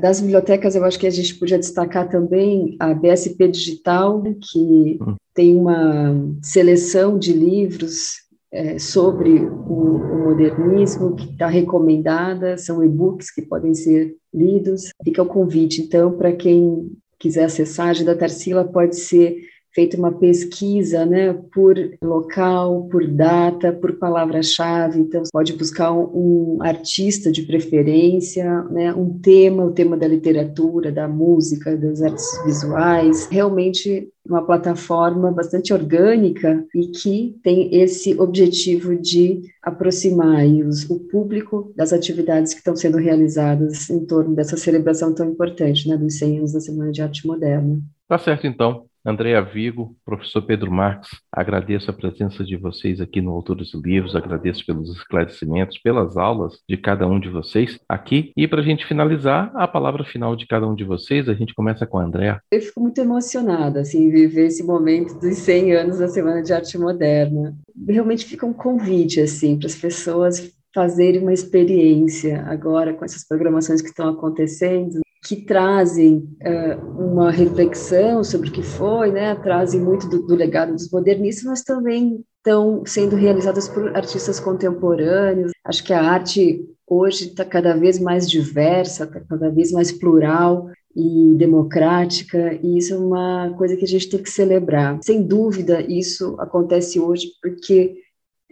Das 0.00 0.20
bibliotecas, 0.20 0.74
eu 0.74 0.84
acho 0.84 0.98
que 0.98 1.06
a 1.06 1.10
gente 1.10 1.34
podia 1.34 1.58
destacar 1.58 2.08
também 2.08 2.76
a 2.80 2.94
BSP 2.94 3.48
Digital, 3.48 4.22
que 4.22 4.98
tem 5.34 5.56
uma 5.56 6.14
seleção 6.42 7.18
de 7.18 7.32
livros 7.32 8.26
é, 8.50 8.78
sobre 8.78 9.40
o, 9.40 9.96
o, 9.96 10.24
modernismo, 10.24 11.14
que 11.14 11.30
está 11.30 11.46
recomendada, 11.46 12.56
são 12.56 12.82
e-books 12.82 13.30
que 13.30 13.42
podem 13.42 13.74
ser 13.74 14.16
lidos. 14.32 14.90
Fica 15.04 15.22
o 15.22 15.26
convite, 15.26 15.82
então, 15.82 16.16
para 16.16 16.32
quem 16.32 16.90
quiser 17.18 17.44
acessar, 17.44 17.88
a 17.88 17.90
Agenda 17.90 18.16
Tarsila 18.16 18.64
pode 18.64 18.96
ser 18.96 19.36
feito 19.78 19.96
uma 19.96 20.10
pesquisa 20.10 21.06
né, 21.06 21.32
por 21.54 21.76
local, 22.02 22.88
por 22.90 23.06
data, 23.06 23.72
por 23.72 23.92
palavra-chave. 23.92 24.98
Então, 24.98 25.24
você 25.24 25.30
pode 25.32 25.52
buscar 25.52 25.92
um, 25.92 26.58
artista 26.60 27.30
de 27.30 27.42
preferência, 27.42 28.64
né, 28.64 28.92
um 28.92 29.16
tema, 29.20 29.64
o 29.64 29.70
tema 29.70 29.96
da 29.96 30.08
literatura, 30.08 30.90
da 30.90 31.06
música, 31.06 31.76
das 31.76 32.02
artes 32.02 32.26
visuais. 32.44 33.28
Realmente 33.30 34.08
uma 34.26 34.44
plataforma 34.44 35.30
bastante 35.30 35.72
orgânica 35.72 36.66
e 36.74 36.88
que 36.88 37.38
tem 37.42 37.72
esse 37.72 38.20
objetivo 38.20 38.96
de 38.96 39.42
aproximar 39.62 40.44
os, 40.44 40.90
o 40.90 40.98
público 40.98 41.72
das 41.76 41.92
atividades 41.92 42.52
que 42.52 42.58
estão 42.58 42.74
sendo 42.74 42.98
realizadas 42.98 43.88
em 43.88 44.04
torno 44.04 44.34
dessa 44.34 44.56
celebração 44.56 45.14
tão 45.14 45.30
importante, 45.30 45.88
né, 45.88 45.96
dos 45.96 46.18
100 46.18 46.38
anos 46.38 46.52
da 46.52 46.60
Semana 46.60 46.90
de 46.90 47.00
Arte 47.00 47.24
Moderna. 47.24 47.80
Tá 48.08 48.18
certo, 48.18 48.46
então. 48.46 48.87
Andréa 49.04 49.40
Vigo, 49.40 49.96
professor 50.04 50.42
Pedro 50.42 50.70
Marques, 50.70 51.10
agradeço 51.32 51.90
a 51.90 51.94
presença 51.94 52.44
de 52.44 52.56
vocês 52.56 53.00
aqui 53.00 53.20
no 53.20 53.30
Autores 53.30 53.72
e 53.72 53.78
Livros, 53.78 54.16
agradeço 54.16 54.64
pelos 54.66 54.94
esclarecimentos, 54.96 55.78
pelas 55.78 56.16
aulas 56.16 56.60
de 56.68 56.76
cada 56.76 57.06
um 57.06 57.18
de 57.18 57.28
vocês 57.28 57.78
aqui. 57.88 58.32
E 58.36 58.46
para 58.46 58.60
a 58.60 58.64
gente 58.64 58.86
finalizar, 58.86 59.50
a 59.54 59.68
palavra 59.68 60.04
final 60.04 60.34
de 60.34 60.46
cada 60.46 60.66
um 60.66 60.74
de 60.74 60.84
vocês, 60.84 61.28
a 61.28 61.34
gente 61.34 61.54
começa 61.54 61.86
com 61.86 61.98
a 61.98 62.04
Andréa. 62.04 62.40
Eu 62.50 62.60
fico 62.60 62.80
muito 62.80 63.00
emocionada, 63.00 63.80
assim, 63.80 64.10
viver 64.10 64.46
esse 64.46 64.62
momento 64.62 65.18
dos 65.18 65.36
100 65.38 65.72
anos 65.74 65.98
da 65.98 66.08
Semana 66.08 66.42
de 66.42 66.52
Arte 66.52 66.76
Moderna. 66.76 67.56
Realmente 67.88 68.26
fica 68.26 68.44
um 68.44 68.52
convite, 68.52 69.20
assim, 69.20 69.56
para 69.56 69.68
as 69.68 69.76
pessoas 69.76 70.52
fazerem 70.74 71.22
uma 71.22 71.32
experiência 71.32 72.44
agora 72.46 72.92
com 72.92 73.04
essas 73.04 73.26
programações 73.26 73.80
que 73.80 73.88
estão 73.88 74.08
acontecendo 74.08 75.00
que 75.28 75.36
trazem 75.36 76.26
uh, 76.40 76.88
uma 76.98 77.30
reflexão 77.30 78.24
sobre 78.24 78.48
o 78.48 78.52
que 78.52 78.62
foi, 78.62 79.12
né, 79.12 79.34
trazem 79.34 79.78
muito 79.78 80.08
do, 80.08 80.26
do, 80.26 80.34
legado 80.34 80.72
dos 80.72 80.90
modernistas, 80.90 81.44
mas 81.44 81.62
também 81.62 82.24
estão 82.38 82.82
sendo 82.86 83.14
realizadas 83.14 83.68
por 83.68 83.94
artistas 83.94 84.40
contemporâneos. 84.40 85.52
Acho 85.66 85.84
que 85.84 85.92
a 85.92 86.02
arte 86.02 86.66
hoje 86.86 87.26
está 87.26 87.44
cada 87.44 87.76
vez 87.76 87.98
mais 87.98 88.26
diversa, 88.26 89.04
está 89.04 89.20
cada 89.20 89.50
vez 89.50 89.70
mais 89.70 89.92
plural 89.92 90.70
e 90.96 91.34
democrática, 91.36 92.58
e 92.62 92.78
isso 92.78 92.94
é 92.94 92.96
uma 92.96 93.54
coisa 93.58 93.76
que 93.76 93.84
a 93.84 93.88
gente 93.88 94.08
tem 94.08 94.22
que 94.22 94.30
celebrar. 94.30 94.98
Sem 95.02 95.22
dúvida, 95.22 95.82
isso 95.82 96.36
acontece 96.40 96.98
hoje 96.98 97.26
porque 97.42 97.96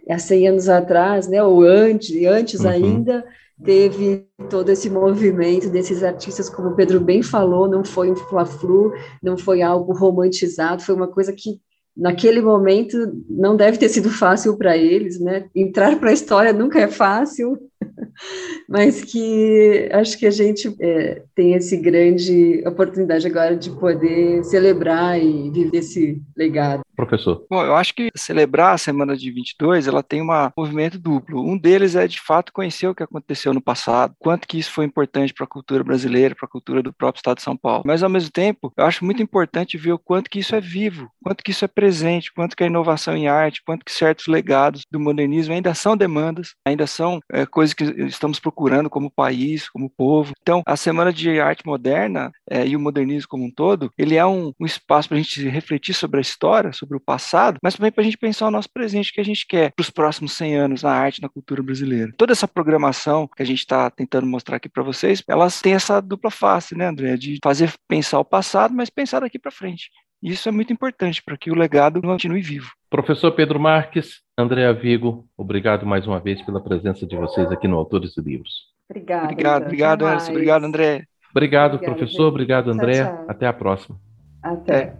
há 0.07 0.19
100 0.19 0.47
anos 0.49 0.69
atrás, 0.69 1.27
né, 1.27 1.41
ou 1.41 1.63
antes, 1.63 2.23
antes 2.23 2.59
uhum. 2.59 2.69
ainda, 2.69 3.25
teve 3.63 4.27
todo 4.49 4.69
esse 4.69 4.89
movimento 4.89 5.69
desses 5.69 6.03
artistas, 6.03 6.49
como 6.49 6.69
o 6.69 6.75
Pedro 6.75 6.99
bem 6.99 7.23
falou, 7.23 7.67
não 7.67 7.83
foi 7.83 8.11
um 8.11 8.15
fla-flu, 8.15 8.93
não 9.21 9.37
foi 9.37 9.61
algo 9.61 9.93
romantizado, 9.93 10.83
foi 10.83 10.95
uma 10.95 11.07
coisa 11.07 11.33
que 11.33 11.59
naquele 11.95 12.41
momento 12.41 12.95
não 13.27 13.55
deve 13.55 13.77
ter 13.77 13.89
sido 13.89 14.09
fácil 14.09 14.55
para 14.55 14.77
eles, 14.77 15.19
né? 15.19 15.49
Entrar 15.55 15.99
para 15.99 16.11
a 16.11 16.13
história 16.13 16.53
nunca 16.53 16.79
é 16.79 16.87
fácil, 16.87 17.57
mas 18.67 19.03
que 19.03 19.89
acho 19.91 20.17
que 20.17 20.25
a 20.25 20.31
gente 20.31 20.75
é, 20.79 21.23
tem 21.35 21.55
essa 21.55 21.75
grande 21.75 22.63
oportunidade 22.65 23.27
agora 23.27 23.55
de 23.55 23.69
poder 23.71 24.43
celebrar 24.43 25.21
e 25.21 25.49
viver 25.51 25.77
esse 25.77 26.21
legado. 26.35 26.81
Professor. 26.97 27.45
Bom, 27.47 27.63
eu 27.63 27.75
acho 27.75 27.93
que 27.93 28.09
celebrar 28.15 28.73
a 28.73 28.77
semana 28.77 29.15
de 29.15 29.31
22, 29.31 29.87
ela 29.87 30.01
tem 30.01 30.19
um 30.19 30.27
movimento 30.57 30.97
duplo. 30.97 31.47
Um 31.47 31.55
deles 31.55 31.95
é, 31.95 32.07
de 32.07 32.19
fato, 32.19 32.51
conhecer 32.51 32.87
o 32.87 32.95
que 32.95 33.03
aconteceu 33.03 33.53
no 33.53 33.61
passado, 33.61 34.15
quanto 34.17 34.47
que 34.47 34.57
isso 34.57 34.71
foi 34.71 34.83
importante 34.83 35.31
para 35.31 35.43
a 35.43 35.47
cultura 35.47 35.83
brasileira, 35.83 36.33
para 36.33 36.47
a 36.47 36.49
cultura 36.49 36.81
do 36.81 36.91
próprio 36.91 37.19
estado 37.19 37.37
de 37.37 37.43
São 37.43 37.55
Paulo. 37.55 37.83
Mas, 37.85 38.01
ao 38.01 38.09
mesmo 38.09 38.31
tempo, 38.31 38.73
eu 38.75 38.83
acho 38.83 39.05
muito 39.05 39.21
importante 39.21 39.77
ver 39.77 39.91
o 39.91 39.99
quanto 39.99 40.27
que 40.27 40.39
isso 40.39 40.55
é 40.55 40.59
vivo, 40.59 41.07
quanto 41.23 41.43
que 41.43 41.51
isso 41.51 41.63
é 41.63 41.67
presente, 41.67 42.33
quanto 42.33 42.55
que 42.57 42.63
a 42.63 42.67
inovação 42.67 43.15
em 43.15 43.27
arte, 43.27 43.61
quanto 43.63 43.85
que 43.85 43.91
certos 43.91 44.25
legados 44.25 44.81
do 44.91 44.99
modernismo 44.99 45.53
ainda 45.53 45.75
são 45.75 45.95
demandas, 45.95 46.55
ainda 46.65 46.87
são 46.87 47.19
é, 47.31 47.45
coisas 47.45 47.75
que 47.77 47.83
estamos 48.03 48.39
procurando 48.39 48.89
como 48.89 49.11
país, 49.11 49.69
como 49.69 49.89
povo. 49.89 50.33
Então, 50.41 50.63
a 50.65 50.75
Semana 50.75 51.13
de 51.13 51.39
Arte 51.39 51.65
Moderna 51.65 52.31
é, 52.49 52.67
e 52.67 52.75
o 52.75 52.79
modernismo 52.79 53.29
como 53.29 53.45
um 53.45 53.51
todo, 53.51 53.91
ele 53.97 54.15
é 54.15 54.25
um, 54.25 54.51
um 54.59 54.65
espaço 54.65 55.07
para 55.07 55.17
a 55.17 55.21
gente 55.21 55.47
refletir 55.47 55.93
sobre 55.93 56.17
a 56.17 56.21
história, 56.21 56.73
sobre 56.73 56.97
o 56.97 56.99
passado, 56.99 57.59
mas 57.61 57.75
também 57.75 57.91
para 57.91 58.01
a 58.01 58.05
gente 58.05 58.17
pensar 58.17 58.47
o 58.47 58.51
nosso 58.51 58.69
presente 58.69 59.13
que 59.13 59.21
a 59.21 59.25
gente 59.25 59.45
quer 59.45 59.71
para 59.71 59.81
os 59.81 59.89
próximos 59.89 60.33
100 60.33 60.55
anos 60.55 60.83
na 60.83 60.91
arte, 60.91 61.21
na 61.21 61.29
cultura 61.29 61.61
brasileira. 61.61 62.11
Toda 62.17 62.31
essa 62.31 62.47
programação 62.47 63.27
que 63.27 63.43
a 63.43 63.45
gente 63.45 63.59
está 63.59 63.89
tentando 63.89 64.25
mostrar 64.25 64.57
aqui 64.57 64.69
para 64.69 64.83
vocês, 64.83 65.23
elas 65.27 65.61
têm 65.61 65.73
essa 65.73 66.01
dupla 66.01 66.31
face, 66.31 66.75
né, 66.75 66.87
André? 66.87 67.15
De 67.15 67.37
fazer 67.43 67.73
pensar 67.87 68.19
o 68.19 68.25
passado, 68.25 68.73
mas 68.73 68.89
pensar 68.89 69.19
daqui 69.19 69.37
para 69.37 69.51
frente. 69.51 69.89
Isso 70.21 70.49
é 70.49 70.51
muito 70.51 70.73
importante 70.73 71.21
para 71.23 71.37
que 71.37 71.51
o 71.51 71.55
legado 71.55 72.01
continue 72.01 72.41
vivo. 72.41 72.71
Professor 72.89 73.31
Pedro 73.31 73.59
Marques, 73.59 74.21
Andréa 74.37 74.73
Vigo, 74.73 75.27
obrigado 75.37 75.85
mais 75.85 76.07
uma 76.07 76.19
vez 76.19 76.41
pela 76.41 76.61
presença 76.61 77.05
de 77.05 77.15
vocês 77.15 77.51
aqui 77.51 77.67
no 77.67 77.77
Autores 77.77 78.17
e 78.17 78.21
Livros. 78.21 78.51
Obrigado. 78.89 79.23
Obrigado, 79.25 79.63
obrigado, 79.63 80.05
Anderson. 80.05 80.31
Obrigado, 80.31 80.63
André. 80.63 81.03
Obrigado, 81.29 81.79
professor. 81.79 82.27
Obrigado, 82.27 82.71
André. 82.71 83.01
Até 83.27 83.45
a 83.45 83.53
próxima. 83.53 83.99
Até. 84.41 84.73
É. 84.73 84.97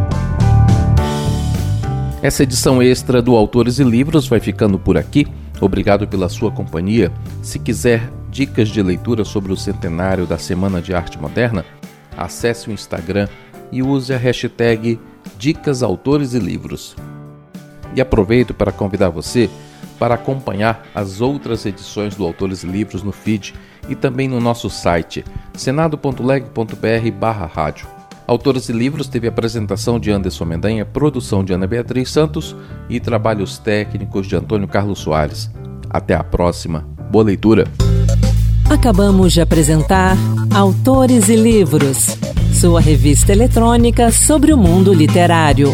Essa 2.27 2.43
edição 2.43 2.83
extra 2.83 3.23
do 3.23 3.37
Autores 3.37 3.79
e 3.79 3.85
Livros 3.85 4.27
vai 4.27 4.41
ficando 4.41 4.81
por 4.81 4.99
aqui. 4.99 5.29
Obrigado 5.61 6.09
pela 6.09 6.29
sua 6.29 6.51
companhia. 6.51 7.13
Se 7.41 7.57
quiser 7.57 8.11
dicas 8.33 8.69
de 8.69 8.83
leitura 8.83 9.25
sobre 9.25 9.53
o 9.53 9.57
centenário 9.57 10.27
da 10.27 10.37
Semana 10.37 10.83
de 10.83 10.93
Arte 10.93 11.21
Moderna, 11.21 11.65
acesse 12.17 12.69
o 12.69 12.73
Instagram 12.73 13.29
e 13.71 13.81
use 13.81 14.13
a 14.13 14.19
hashtag 14.19 14.99
Dicas 15.39 15.85
Autores 15.85 16.35
e 16.35 16.41
Livros. 16.41 16.97
E 17.95 18.01
aproveito 18.01 18.53
para 18.53 18.73
convidar 18.73 19.11
você 19.11 19.49
para 19.97 20.17
acompanhar 20.17 20.85
as 20.93 21.21
outras 21.21 21.65
edições 21.65 22.17
do 22.17 22.25
Autores 22.25 22.65
e 22.65 22.67
Livros 22.67 23.05
no 23.05 23.13
feed 23.13 23.55
e 23.89 23.95
também 23.95 24.27
no 24.27 24.41
nosso 24.41 24.69
site 24.69 25.25
senado.leg.br/rádio. 25.55 27.96
Autores 28.27 28.69
e 28.69 28.73
Livros 28.73 29.07
teve 29.07 29.29
apresentação 29.29 30.01
de 30.01 30.11
Anderson 30.11 30.45
Mendanha, 30.45 30.85
produção 30.85 31.45
de 31.45 31.53
Ana 31.53 31.67
Beatriz 31.67 32.11
Santos 32.11 32.57
e 32.89 32.99
trabalhos 32.99 33.57
técnicos 33.57 34.27
de 34.27 34.35
Antônio 34.35 34.67
Carlos 34.67 34.99
Soares. 34.99 35.49
Até 35.89 36.15
a 36.15 36.25
próxima. 36.25 36.81
Boa 37.09 37.25
leitura. 37.25 37.69
Acabamos 38.69 39.33
de 39.33 39.41
apresentar 39.41 40.17
Autores 40.53 41.29
e 41.29 41.37
Livros, 41.37 42.19
sua 42.53 42.81
revista 42.81 43.31
eletrônica 43.31 44.11
sobre 44.11 44.53
o 44.53 44.57
mundo 44.57 44.93
literário. 44.93 45.69